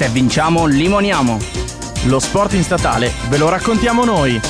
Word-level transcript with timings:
Se 0.00 0.08
vinciamo, 0.08 0.64
limoniamo. 0.64 1.36
Lo 2.06 2.20
sport 2.20 2.54
in 2.54 2.62
statale 2.62 3.12
ve 3.28 3.36
lo 3.36 3.50
raccontiamo 3.50 4.02
noi. 4.02 4.40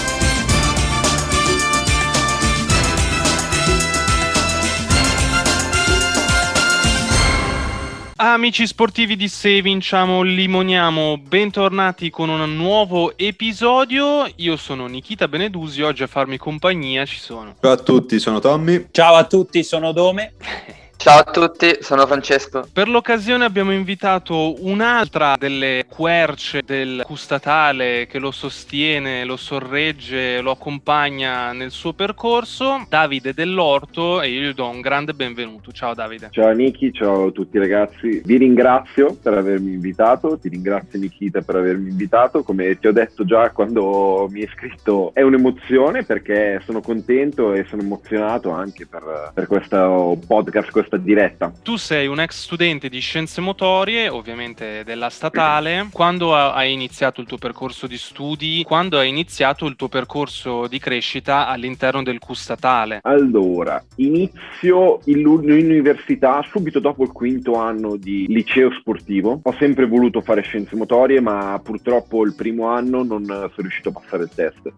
Amici 8.15 8.65
sportivi 8.65 9.17
di 9.17 9.27
Se 9.27 9.61
Vinciamo 9.61 10.23
Limoniamo, 10.23 11.19
bentornati 11.19 12.11
con 12.11 12.29
un 12.29 12.55
nuovo 12.55 13.19
episodio. 13.19 14.31
Io 14.37 14.57
sono 14.57 14.87
Nikita 14.87 15.27
Benedusi, 15.27 15.83
oggi 15.83 16.05
a 16.05 16.07
farmi 16.07 16.37
compagnia 16.37 17.05
ci 17.05 17.19
sono. 17.19 17.57
Ciao 17.61 17.73
a 17.73 17.77
tutti, 17.77 18.21
sono 18.21 18.39
Tommy. 18.39 18.87
Ciao 18.93 19.17
a 19.17 19.25
tutti, 19.25 19.65
sono 19.65 19.91
Dome. 19.91 20.35
Ciao 21.01 21.21
a 21.21 21.25
tutti, 21.25 21.79
sono 21.81 22.07
Francesco. 22.07 22.69
Per 22.71 22.87
l'occasione 22.87 23.47
abbiamo 23.47 23.73
invitato 23.73 24.63
un'altra 24.67 25.35
delle 25.39 25.87
querce 25.89 26.61
del 26.63 27.05
Custatale 27.07 28.07
che 28.07 28.19
lo 28.19 28.31
sostiene, 28.31 29.25
lo 29.25 29.39
sorregge, 29.39 30.43
lo 30.43 30.51
accompagna 30.51 31.53
nel 31.53 31.71
suo 31.71 31.95
percorso, 31.95 32.85
Davide 32.87 33.33
Dell'Orto 33.33 34.21
e 34.21 34.29
io 34.29 34.51
gli 34.51 34.53
do 34.53 34.69
un 34.69 34.83
grande 34.83 35.15
benvenuto. 35.15 35.73
Ciao 35.73 35.95
Davide. 35.95 36.29
Ciao 36.33 36.53
Niki, 36.53 36.93
ciao 36.93 37.29
a 37.29 37.31
tutti 37.31 37.57
ragazzi. 37.57 38.21
Vi 38.23 38.37
ringrazio 38.37 39.17
per 39.23 39.33
avermi 39.33 39.73
invitato, 39.73 40.39
ti 40.39 40.51
ringrazio 40.51 40.99
Nikita 40.99 41.41
per 41.41 41.57
avermi 41.57 41.89
invitato. 41.89 42.43
Come 42.43 42.79
ti 42.79 42.89
ho 42.89 42.93
detto 42.93 43.25
già 43.25 43.51
quando 43.53 44.29
mi 44.31 44.41
hai 44.41 44.47
iscritto 44.47 45.13
è 45.15 45.23
un'emozione 45.23 46.05
perché 46.05 46.61
sono 46.63 46.83
contento 46.83 47.55
e 47.55 47.65
sono 47.65 47.81
emozionato 47.81 48.51
anche 48.51 48.87
per, 48.87 49.31
per 49.33 49.47
questo 49.47 50.19
podcast, 50.27 50.89
questa 50.91 50.97
diretta. 50.97 51.53
Tu 51.63 51.77
sei 51.77 52.09
un 52.09 52.21
ex 52.21 52.43
studente 52.43 52.89
di 52.89 52.99
scienze 52.99 53.41
motorie, 53.41 54.09
ovviamente 54.09 54.83
della 54.85 55.09
statale. 55.09 55.89
Quando 55.93 56.35
hai 56.35 56.73
iniziato 56.73 57.21
il 57.21 57.27
tuo 57.27 57.39
percorso 57.39 57.87
di 57.87 57.97
studi? 57.97 58.65
Quando 58.65 58.99
hai 58.99 59.09
iniziato 59.09 59.67
il 59.67 59.77
tuo 59.77 59.89
percorso 59.89 60.67
di 60.67 60.79
crescita 60.79 61.47
all'interno 61.47 62.03
del 62.03 62.19
Q 62.19 62.33
statale? 62.33 62.99
Allora, 63.03 63.83
inizio 63.97 65.01
in 65.05 65.27
università 65.27 66.45
subito 66.51 66.81
dopo 66.81 67.05
il 67.05 67.13
quinto 67.13 67.55
anno 67.55 67.97
di 67.97 68.27
liceo 68.29 68.71
sportivo. 68.73 69.41
Ho 69.43 69.55
sempre 69.59 69.87
voluto 69.87 70.21
fare 70.21 70.43
scienze 70.43 70.75
motorie, 70.75 71.21
ma 71.21 71.61
purtroppo 71.63 72.25
il 72.25 72.35
primo 72.35 72.67
anno 72.67 73.03
non 73.05 73.25
sono 73.25 73.51
riuscito 73.57 73.91
a 73.91 73.93
passare 73.93 74.25
il 74.25 74.31
test. 74.35 74.73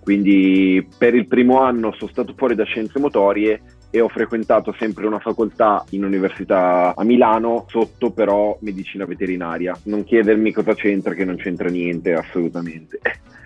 Quindi 0.00 0.88
per 0.96 1.14
il 1.14 1.26
primo 1.26 1.60
anno 1.60 1.92
sono 1.98 2.10
stato 2.10 2.32
fuori 2.34 2.54
da 2.54 2.64
scienze 2.64 2.98
motorie 2.98 3.60
e 3.90 4.00
ho 4.00 4.08
frequentato 4.08 4.74
sempre 4.78 5.06
una 5.06 5.18
facoltà 5.18 5.84
in 5.90 6.04
università 6.04 6.94
a 6.96 7.04
Milano, 7.04 7.64
sotto 7.68 8.10
però 8.10 8.56
medicina 8.60 9.04
veterinaria. 9.06 9.76
Non 9.84 10.04
chiedermi 10.04 10.52
cosa 10.52 10.74
c'entra, 10.74 11.14
che 11.14 11.24
non 11.24 11.36
c'entra 11.36 11.68
niente 11.68 12.12
assolutamente. 12.12 13.00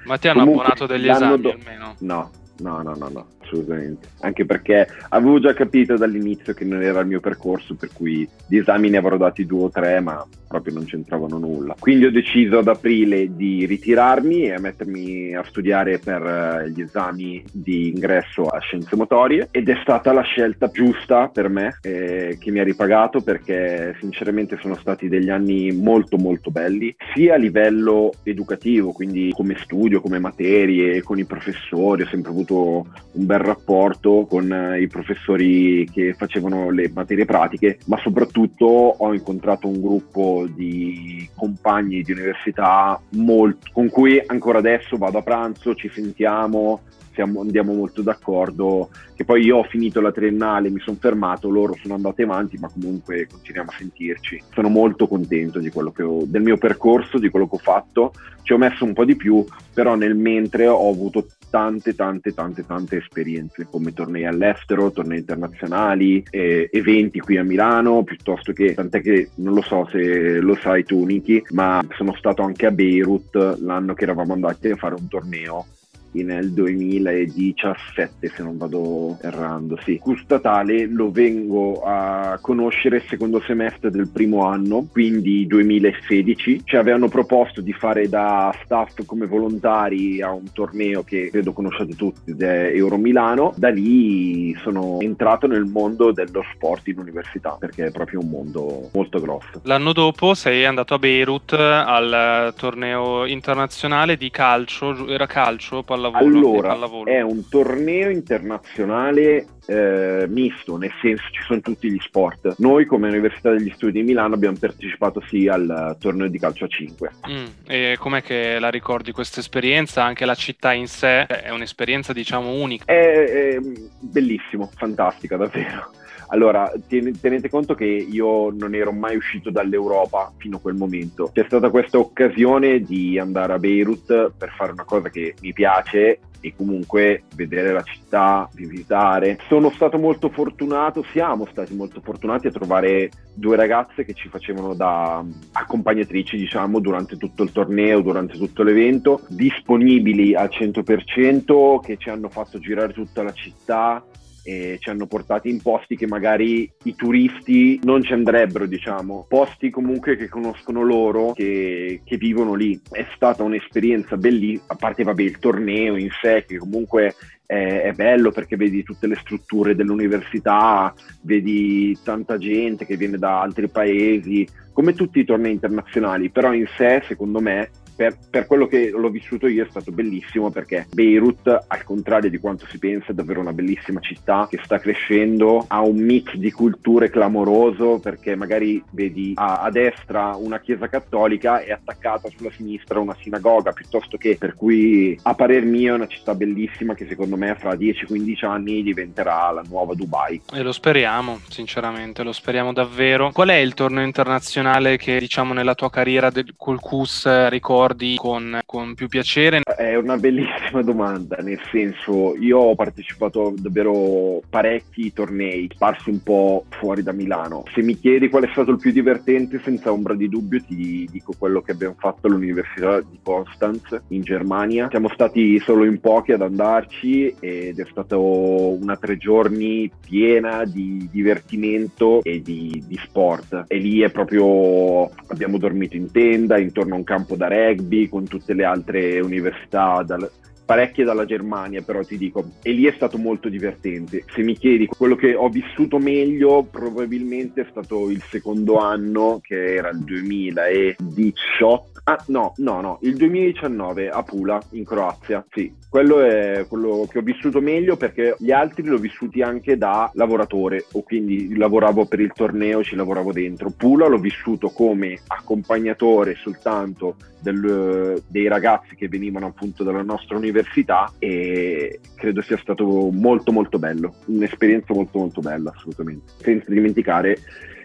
Ma 0.05 0.19
ti 0.19 0.29
hanno 0.29 0.41
Comunque, 0.41 0.65
abbonato 0.65 0.87
degli 0.87 1.09
esami 1.09 1.41
do- 1.41 1.51
almeno? 1.53 1.95
No, 2.01 2.31
no, 2.59 2.83
no, 2.83 2.95
no, 2.97 3.09
no 3.09 3.27
assolutamente. 3.53 4.09
Anche 4.21 4.45
perché 4.45 4.89
avevo 5.11 5.39
già 5.39 5.53
capito 5.53 5.97
dall'inizio 5.97 6.55
che 6.55 6.65
non 6.65 6.83
era 6.83 7.01
il 7.01 7.07
mio 7.07 7.21
percorso, 7.21 7.75
per 7.75 7.91
cui 7.93 8.29
di 8.47 8.59
esami 8.59 8.89
ne 8.89 8.97
avrò 8.97 9.17
dati 9.17 9.45
due 9.45 9.65
o 9.65 9.71
tre, 9.71 10.01
ma 10.01 10.27
proprio 10.53 10.75
non 10.75 10.85
c'entravano 10.85 11.39
nulla. 11.39 11.75
Quindi 11.79 12.05
ho 12.05 12.11
deciso 12.11 12.59
ad 12.59 12.69
aprile 12.69 13.35
di 13.35 13.65
ritirarmi 13.65 14.51
e 14.51 14.61
mettermi 14.61 15.35
a 15.35 15.43
studiare 15.45 15.99
per 15.99 16.23
eh, 16.23 16.71
gli 16.71 16.83
esami 16.83 17.43
di 17.51 17.89
ingresso 17.89 18.49
a 18.49 18.59
scienze 18.59 18.95
motorie 18.95 19.49
ed 19.51 19.71
è 19.71 19.79
stata 19.81 20.13
la 20.13 20.21
scelta 20.21 20.71
giusta 20.71 21.29
per 21.29 21.49
me 21.49 21.79
eh, 21.81 22.37
che 22.39 22.51
mi 22.51 22.59
ha 22.59 22.65
ripagato 22.65 23.23
perché 23.23 23.97
sinceramente 23.99 24.59
sono 24.61 24.77
stati 24.77 25.09
degli 25.09 25.31
anni 25.31 25.73
molto 25.73 26.19
molto 26.19 26.51
belli 26.51 26.95
sia 27.15 27.35
a 27.35 27.39
livello 27.39 28.13
educativo 28.23 28.93
quindi 28.93 29.33
come 29.35 29.57
studio 29.59 30.03
come 30.03 30.19
materie 30.19 31.03
con 31.03 31.19
i 31.19 31.25
professori 31.25 32.03
ho 32.03 32.07
sempre 32.09 32.31
avuto 32.31 32.87
un 33.13 33.27
bel 33.27 33.39
rapporto 33.43 34.27
con 34.29 34.51
eh, 34.53 34.81
i 34.81 34.89
professori 34.89 35.89
che 35.93 36.15
facevano 36.15 36.71
le 36.71 36.91
materie 36.93 37.25
pratiche, 37.25 37.79
ma 37.87 37.99
soprattutto 37.99 38.67
ho 38.67 39.13
incontrato 39.13 39.69
un 39.69 39.81
gruppo 39.81 40.47
di 40.49 41.29
compagni 41.35 42.03
di 42.03 42.13
università 42.13 43.01
molto, 43.11 43.71
con 43.73 43.89
cui 43.89 44.23
ancora 44.27 44.59
adesso 44.59 44.97
vado 44.97 45.19
a 45.19 45.23
pranzo, 45.23 45.75
ci 45.75 45.91
sentiamo, 45.93 46.81
siamo, 47.13 47.41
andiamo 47.41 47.75
molto 47.75 48.03
d'accordo, 48.03 48.91
che 49.15 49.25
poi 49.25 49.45
io 49.45 49.59
ho 49.59 49.65
finito 49.65 50.01
la 50.01 50.13
triennale, 50.13 50.71
mi 50.71 50.81
sono 50.81 50.97
fermato, 50.99 51.49
loro 51.49 51.77
sono 51.81 51.95
andati 51.95 52.23
avanti, 52.23 52.57
ma 52.59 52.71
comunque 52.73 53.27
continuiamo 53.31 53.71
a 53.71 53.77
sentirci. 53.77 54.43
Sono 54.53 54.69
molto 54.69 55.07
contento 55.07 55.59
ho, 55.59 56.23
del 56.27 56.43
mio 56.43 56.57
percorso, 56.57 57.19
di 57.19 57.29
quello 57.29 57.49
che 57.49 57.57
ho 57.57 57.59
fatto, 57.59 58.13
ci 58.43 58.53
ho 58.53 58.59
messo 58.59 58.85
un 58.85 58.93
po' 58.93 59.05
di 59.05 59.17
più, 59.17 59.45
però 59.73 59.95
nel 59.95 60.17
mentre 60.17 60.67
ho 60.67 60.91
avuto 60.91 61.27
tante, 61.53 61.95
tante, 61.95 62.33
tante, 62.33 62.65
tante 62.65 62.97
esperienze, 62.97 63.67
come 63.71 63.93
tornei 63.93 64.25
all'estero, 64.25 64.91
tornei 64.91 65.19
internazionali, 65.19 66.25
eh, 66.31 66.71
eventi 66.73 67.21
qui 67.21 67.37
a 67.37 67.45
Milano, 67.45 68.03
piuttosto 68.05 68.55
che, 68.55 68.73
tant'è 68.73 69.03
che 69.03 69.29
non 69.35 69.53
lo 69.53 69.61
so 69.61 69.87
se 69.93 70.41
lo 70.41 70.55
sai 70.55 70.83
tu 70.85 71.05
Niki, 71.05 71.45
ma 71.51 71.85
sono 71.95 72.15
stato 72.15 72.43
anche 72.43 72.65
a 72.65 72.71
Beirut 72.71 73.59
l'anno 73.61 73.93
che 73.93 74.05
eravamo 74.05 74.33
andati 74.33 74.71
a 74.71 74.77
fare 74.77 74.95
un 74.95 75.09
torneo 75.09 75.67
nel 76.13 76.53
2017 76.53 78.29
se 78.29 78.43
non 78.43 78.59
vado 78.59 79.17
errando 79.23 79.79
sì. 79.83 79.99
Custatale 79.99 80.87
lo 80.87 81.11
vengo 81.11 81.83
a 81.83 82.39
conoscere 82.41 83.03
secondo 83.09 83.41
semestre 83.41 83.91
del 83.91 84.09
primo 84.09 84.45
anno 84.45 84.87
quindi 84.91 85.47
2016 85.47 86.63
ci 86.65 86.77
avevano 86.77 87.09
proposto 87.09 87.61
di 87.63 87.73
fare 87.73 88.09
da 88.09 88.55
staff 88.63 89.05
come 89.07 89.27
volontari 89.27 90.21
a 90.21 90.31
un 90.33 90.53
torneo 90.53 91.03
che 91.03 91.31
credo 91.31 91.53
conosciate 91.53 91.95
tutti 91.95 92.31
ed 92.31 92.43
è 92.43 92.73
Euro 92.75 92.99
Milano. 92.99 93.55
Da 93.57 93.71
lì 93.71 94.55
sono 94.63 94.99
entrato 95.01 95.47
nel 95.47 95.65
mondo 95.65 96.13
dello 96.13 96.45
sport 96.55 96.89
in 96.89 96.99
università 96.99 97.57
perché 97.59 97.87
è 97.87 97.91
proprio 97.91 98.21
un 98.21 98.29
mondo 98.29 98.91
molto 98.93 99.19
grosso. 99.19 99.63
L'anno 99.63 99.93
dopo 99.93 100.35
sei 100.35 100.67
andato 100.67 100.95
a 100.95 100.99
Beirut 100.99 101.53
al 101.55 102.53
torneo 102.57 103.25
internazionale 103.25 104.17
di 104.17 104.31
calcio 104.31 105.09
era 105.09 105.27
calcio 105.27 105.83
pallavolo 105.83 106.02
pallavolo. 106.11 106.39
Allora, 106.39 106.69
pallavolo. 106.69 107.11
è 107.11 107.21
un 107.21 107.49
torneo 107.49 108.11
internazionale 108.11 109.47
eh, 109.67 110.27
misto, 110.29 110.77
nel 110.77 110.93
senso 111.01 111.25
ci 111.31 111.43
sono 111.43 111.61
tutti 111.61 111.91
gli 111.91 111.99
sport. 112.01 112.57
Noi 112.59 112.87
come 112.87 113.09
Università 113.09 113.51
degli 113.51 113.71
Studi 113.75 113.93
di 113.93 114.03
Milano 114.03 114.35
abbiamo 114.35 114.57
partecipato 114.59 115.23
sì 115.29 115.49
al 115.49 115.97
torneo 115.99 116.29
di 116.29 116.39
calcio 116.39 116.65
a 116.65 116.69
5. 116.69 117.11
Mm, 117.29 117.45
e 117.67 117.97
com'è 117.99 118.23
che 118.23 118.59
la 118.59 118.71
ricordi 118.71 119.13
questa 119.13 119.41
esperienza? 119.41 120.03
Anche 120.03 120.25
la 120.25 120.35
città 120.35 120.73
in 120.73 120.89
sé 120.89 121.27
è 121.27 121.51
un'esperienza 121.51 122.13
diciamo 122.13 122.53
unica. 122.53 122.85
È, 122.87 122.93
è 122.93 123.59
bellissimo, 124.01 124.71
fantastica 124.75 125.37
davvero. 125.37 125.91
Allora, 126.33 126.73
tenete 126.89 127.51
conto 127.51 127.75
che 127.75 127.85
io 127.85 128.51
non 128.51 128.75
ero 128.75 128.91
mai 128.91 129.17
uscito 129.17 129.51
dall'Europa 129.51 130.33
fino 130.39 130.57
a 130.57 130.61
quel 130.61 130.75
momento. 130.75 131.31
C'è 131.31 131.45
stata 131.47 131.69
questa 131.69 131.99
occasione 131.99 132.81
di 132.81 133.19
andare 133.19 133.53
a 133.53 133.59
Beirut 133.59 134.33
per 134.39 134.51
fare 134.57 134.73
una 134.73 134.85
cosa 134.85 135.11
che 135.11 135.35
mi 135.43 135.53
piace 135.53 136.21
e 136.41 136.55
comunque 136.57 137.25
vedere 137.37 137.73
la 137.73 137.83
città, 137.83 138.49
visitare. 138.55 139.39
Sono 139.47 139.71
stato 139.73 139.99
molto 139.99 140.31
fortunato, 140.31 141.05
siamo 141.13 141.47
stati 141.51 141.75
molto 141.75 142.01
fortunati 142.01 142.47
a 142.47 142.51
trovare 142.51 143.11
due 143.35 143.57
ragazze 143.57 144.07
che 144.07 144.15
ci 144.15 144.31
facevano 144.31 144.73
da 144.73 145.23
accompagnatrici, 145.53 146.39
diciamo, 146.39 146.81
durante 146.81 147.19
tutto 147.19 147.43
il 147.43 147.53
torneo, 147.53 148.01
durante 148.01 148.39
tutto 148.39 148.63
l'evento, 148.63 149.21
disponibili 149.29 150.35
al 150.35 150.49
100%, 150.51 151.79
che 151.81 151.99
ci 151.99 152.09
hanno 152.09 152.31
fatto 152.31 152.59
girare 152.59 152.95
tutta 152.95 153.23
la 153.23 153.33
città 153.33 154.03
e 154.43 154.79
ci 154.81 154.91
hanno 154.91 155.07
portati 155.07 155.49
in 155.49 155.61
posti 155.61 155.97
che 155.97 156.07
magari 156.07 156.71
i 156.85 156.95
turisti 156.95 157.79
non 157.85 158.03
ci 158.03 158.13
andrebbero, 158.13 158.67
diciamo, 158.67 159.27
posti 159.29 159.71
comunque 159.71 160.17
che 160.17 160.29
conoscono 160.29 160.83
loro, 160.83 161.33
che, 161.33 162.01
che 162.05 162.17
vivono 162.17 162.55
lì. 162.55 162.81
È 162.91 163.07
stata 163.15 163.43
un'esperienza 163.43 164.17
bellissima, 164.17 164.65
a 164.69 164.75
parte 164.77 165.05
vabbè 165.05 165.23
il 165.23 165.39
torneo 165.39 165.97
in 165.97 166.09
sé, 166.21 166.45
che 166.47 166.59
comunque 166.59 167.15
è, 167.47 167.83
è, 167.83 167.93
bello 167.93 168.31
perché 168.31 168.57
vedi 168.57 168.83
tutte 168.83 169.07
le 169.07 169.17
strutture 169.17 169.75
dell'università, 169.75 170.93
vedi 171.23 171.97
tanta 172.03 172.39
gente 172.39 172.87
che 172.87 172.97
viene 172.97 173.19
da 173.19 173.41
altri 173.41 173.69
paesi, 173.69 174.47
come 174.73 174.95
tutti 174.95 175.21
i 175.21 175.25
tornei 175.25 175.53
internazionali, 175.53 176.31
però 176.31 176.53
in 176.53 176.67
sé, 176.77 177.03
secondo 177.07 177.41
me, 177.41 177.71
per, 178.03 178.19
per, 178.29 178.47
quello 178.47 178.67
che 178.67 178.91
l'ho 178.91 179.11
vissuto 179.11 179.47
io 179.47 179.65
è 179.65 179.69
stato 179.71 179.93
bellissimo 179.93 180.51
perché 180.51 180.87
Beirut, 180.93 181.47
al 181.69 181.85
contrario 181.85 182.31
di 182.31 182.39
quanto 182.39 182.67
si 182.69 182.79
pensa, 182.79 183.13
è 183.13 183.15
davvero 183.15 183.39
una 183.39 183.53
bellissima 183.53 184.01
città 184.01 184.49
che 184.51 184.59
sta 184.65 184.81
crescendo, 184.81 185.65
ha 185.69 185.81
un 185.83 185.99
mix 185.99 186.35
di 186.35 186.51
culture 186.51 187.11
clamoroso 187.11 188.01
perché 188.01 188.35
magari 188.35 188.83
vedi 188.91 189.35
a, 189.37 189.61
a 189.61 189.71
destra 189.71 190.35
una 190.35 190.59
chiesa 190.59 190.89
cattolica 190.89 191.61
e 191.61 191.71
attaccata 191.71 192.29
sulla 192.37 192.51
sinistra 192.51 192.99
una 192.99 193.17
sinagoga 193.21 193.71
piuttosto 193.71 194.17
che 194.17 194.37
per 194.37 194.57
cui 194.57 195.17
a 195.23 195.35
parer 195.35 195.65
mio 195.65 195.93
è 195.93 195.97
una 195.97 196.09
città 196.09 196.35
bellissima 196.35 196.95
che 196.95 197.07
secondo 197.07 197.37
me 197.37 197.55
fra 197.55 197.75
10-15 197.75 198.45
anni 198.45 198.83
diventerà 198.83 199.53
la 199.53 199.63
nuova 199.69 199.95
Dubai. 199.95 200.43
E 200.53 200.63
lo 200.63 200.73
speriamo, 200.73 201.39
sinceramente, 201.49 202.25
lo 202.25 202.33
speriamo 202.33 202.73
davvero. 202.73 203.31
Qual 203.31 203.49
è 203.49 203.55
il 203.55 203.75
torneo 203.75 204.05
internazionale 204.05 204.97
che 204.97 205.21
diciamo 205.21 205.53
nella 205.53 205.77
tua 205.77 205.91
carriera 205.91 206.31
del, 206.31 206.55
col 206.57 206.81
CUS 206.81 207.49
ricordi 207.49 207.91
con, 208.17 208.61
con 208.65 208.95
più 208.95 209.09
piacere? 209.09 209.61
È 209.77 209.95
una 209.97 210.17
bellissima 210.17 210.83
domanda, 210.83 211.37
nel 211.37 211.61
senso 211.71 212.37
io 212.39 212.59
ho 212.59 212.75
partecipato 212.75 213.55
davvero 213.57 214.41
parecchi 214.49 215.13
tornei 215.13 215.69
sparsi 215.73 216.11
un 216.11 216.23
po' 216.23 216.65
fuori 216.69 217.03
da 217.03 217.13
Milano. 217.13 217.65
Se 217.73 217.83
mi 217.83 217.99
chiedi 217.99 218.29
qual 218.29 218.45
è 218.45 218.49
stato 218.53 218.71
il 218.71 218.79
più 218.79 218.93
divertente, 218.93 219.61
senza 219.63 219.93
ombra 219.93 220.15
di 220.15 220.29
dubbio 220.29 220.63
ti 220.63 221.09
dico 221.11 221.35
quello 221.39 221.61
che 221.61 221.73
abbiamo 221.73 221.95
fatto 221.99 222.27
all'Università 222.27 223.01
di 223.01 223.19
Constanz 223.23 224.01
in 224.09 224.23
Germania. 224.23 224.89
Siamo 224.91 225.09
stati 225.09 225.59
solo 225.61 225.85
in 225.85 226.01
pochi 226.01 226.33
ad 226.33 226.43
andarci 226.43 227.35
ed 227.41 227.79
è 227.79 227.87
stato 227.91 228.21
una 228.21 228.97
tre 228.97 229.17
giorni 229.17 229.91
piena 230.05 230.65
di 230.65 231.09
divertimento 231.11 232.23
e 232.23 232.43
di, 232.43 232.83
di 232.87 232.99
sport. 233.03 233.65
E 233.69 233.79
lì 233.79 234.01
è 234.01 234.11
proprio 234.11 235.11
abbiamo 235.29 235.59
dormito 235.59 235.97
in 235.97 236.11
tenda 236.11 236.59
intorno 236.59 236.95
a 236.95 236.99
un 236.99 237.05
campo 237.05 237.37
da 237.37 237.49
rugby 237.75 238.09
con 238.09 238.27
tutte 238.27 238.55
le 238.55 238.65
altre 238.65 239.21
università 239.21 240.03
dal, 240.03 240.31
parecchie 240.65 241.05
dalla 241.05 241.25
Germania, 241.25 241.83
però 241.83 242.03
ti 242.03 242.17
dico, 242.17 242.53
e 242.63 242.73
lì 242.73 242.87
è 242.87 242.93
stato 242.93 243.19
molto 243.19 243.49
divertente. 243.49 244.25
Se 244.33 244.43
mi 244.43 244.57
chiedi 244.57 244.87
quello 244.87 245.17
che 245.17 245.35
ho 245.35 245.49
vissuto 245.49 245.99
meglio, 245.99 246.63
probabilmente 246.63 247.63
è 247.63 247.67
stato 247.71 248.11
il 248.11 248.23
secondo 248.31 248.79
anno, 248.79 249.41
che 249.43 249.75
era 249.75 249.91
il 249.91 249.99
2018. 249.99 251.92
Ah, 252.05 252.21
no, 252.27 252.53
no, 252.57 252.81
no, 252.81 252.99
il 253.03 253.15
2019 253.15 254.09
a 254.09 254.25
Pula, 254.25 254.61
in 254.71 254.85
Croazia. 254.85 255.45
Sì, 255.53 255.73
quello 255.89 256.21
è 256.21 256.67
quello 256.69 257.07
che 257.09 257.19
ho 257.19 257.23
vissuto 257.23 257.61
meglio 257.61 257.97
perché 257.97 258.35
gli 258.39 258.51
altri 258.51 258.83
li 258.83 258.91
ho 258.91 258.97
vissuti 258.97 259.41
anche 259.41 259.79
da 259.79 260.11
lavoratore, 260.15 260.87
o 260.93 261.03
quindi 261.05 261.57
lavoravo 261.57 262.07
per 262.07 262.19
il 262.19 262.33
torneo, 262.33 262.83
ci 262.83 262.97
lavoravo 262.97 263.33
dentro. 263.33 263.71
Pula 263.71 264.09
l'ho 264.09 264.19
vissuto 264.19 264.71
come 264.71 265.17
accompagnatore 265.29 266.35
soltanto 266.35 267.15
del, 267.39 268.21
dei 268.27 268.49
ragazzi 268.49 268.97
che 268.97 269.07
venivano 269.07 269.47
appunto 269.47 269.85
dalla 269.85 270.03
nostra 270.03 270.37
università 270.37 271.13
e 271.21 272.01
credo 272.17 272.43
sia 272.43 272.59
stato 272.59 272.85
molto 273.13 273.53
molto 273.53 273.79
bello, 273.79 274.15
un'esperienza 274.27 274.93
molto 274.93 275.19
molto 275.19 275.41
bella 275.41 275.73
assolutamente, 275.73 276.33
senza 276.39 276.69
dimenticare 276.69 277.39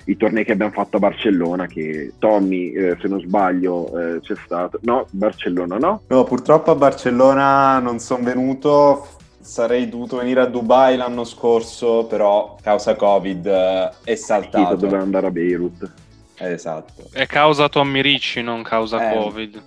i 0.08 0.16
tornei 0.16 0.46
che 0.46 0.54
abbiamo 0.54 0.72
fatto 0.72 0.98
a 0.98 1.00
Barcellona, 1.00 1.68
che 1.68 2.14
Tommy, 2.18 2.72
eh, 2.72 2.98
se 3.00 3.08
non 3.08 3.20
sbaglio, 3.20 4.16
eh, 4.16 4.20
c'è 4.22 4.36
stato. 4.44 4.80
No, 4.84 5.06
Barcellona 5.10 5.78
no? 5.78 6.02
No, 6.08 6.24
purtroppo 6.24 6.72
a 6.72 6.76
Barcellona 6.76 7.80
non 7.80 8.00
sono 8.00 8.24
venuto. 8.24 9.08
Sarei 9.40 9.88
dovuto 9.88 10.18
venire 10.18 10.42
a 10.42 10.46
Dubai 10.46 10.98
l'anno 10.98 11.24
scorso, 11.24 12.06
però 12.06 12.58
causa 12.62 12.96
Covid 12.96 13.46
eh, 13.46 13.92
è 14.04 14.16
saltato. 14.16 14.64
Chito 14.64 14.76
doveva 14.76 15.04
andare 15.04 15.28
a 15.28 15.32
Beirut. 15.32 15.92
Esatto. 16.40 17.10
È 17.12 17.26
causa 17.26 17.68
Tommy 17.68 18.02
Ricci, 18.02 18.42
non 18.42 18.62
causa 18.64 19.10
Eh, 19.10 19.16
Covid. 19.16 19.64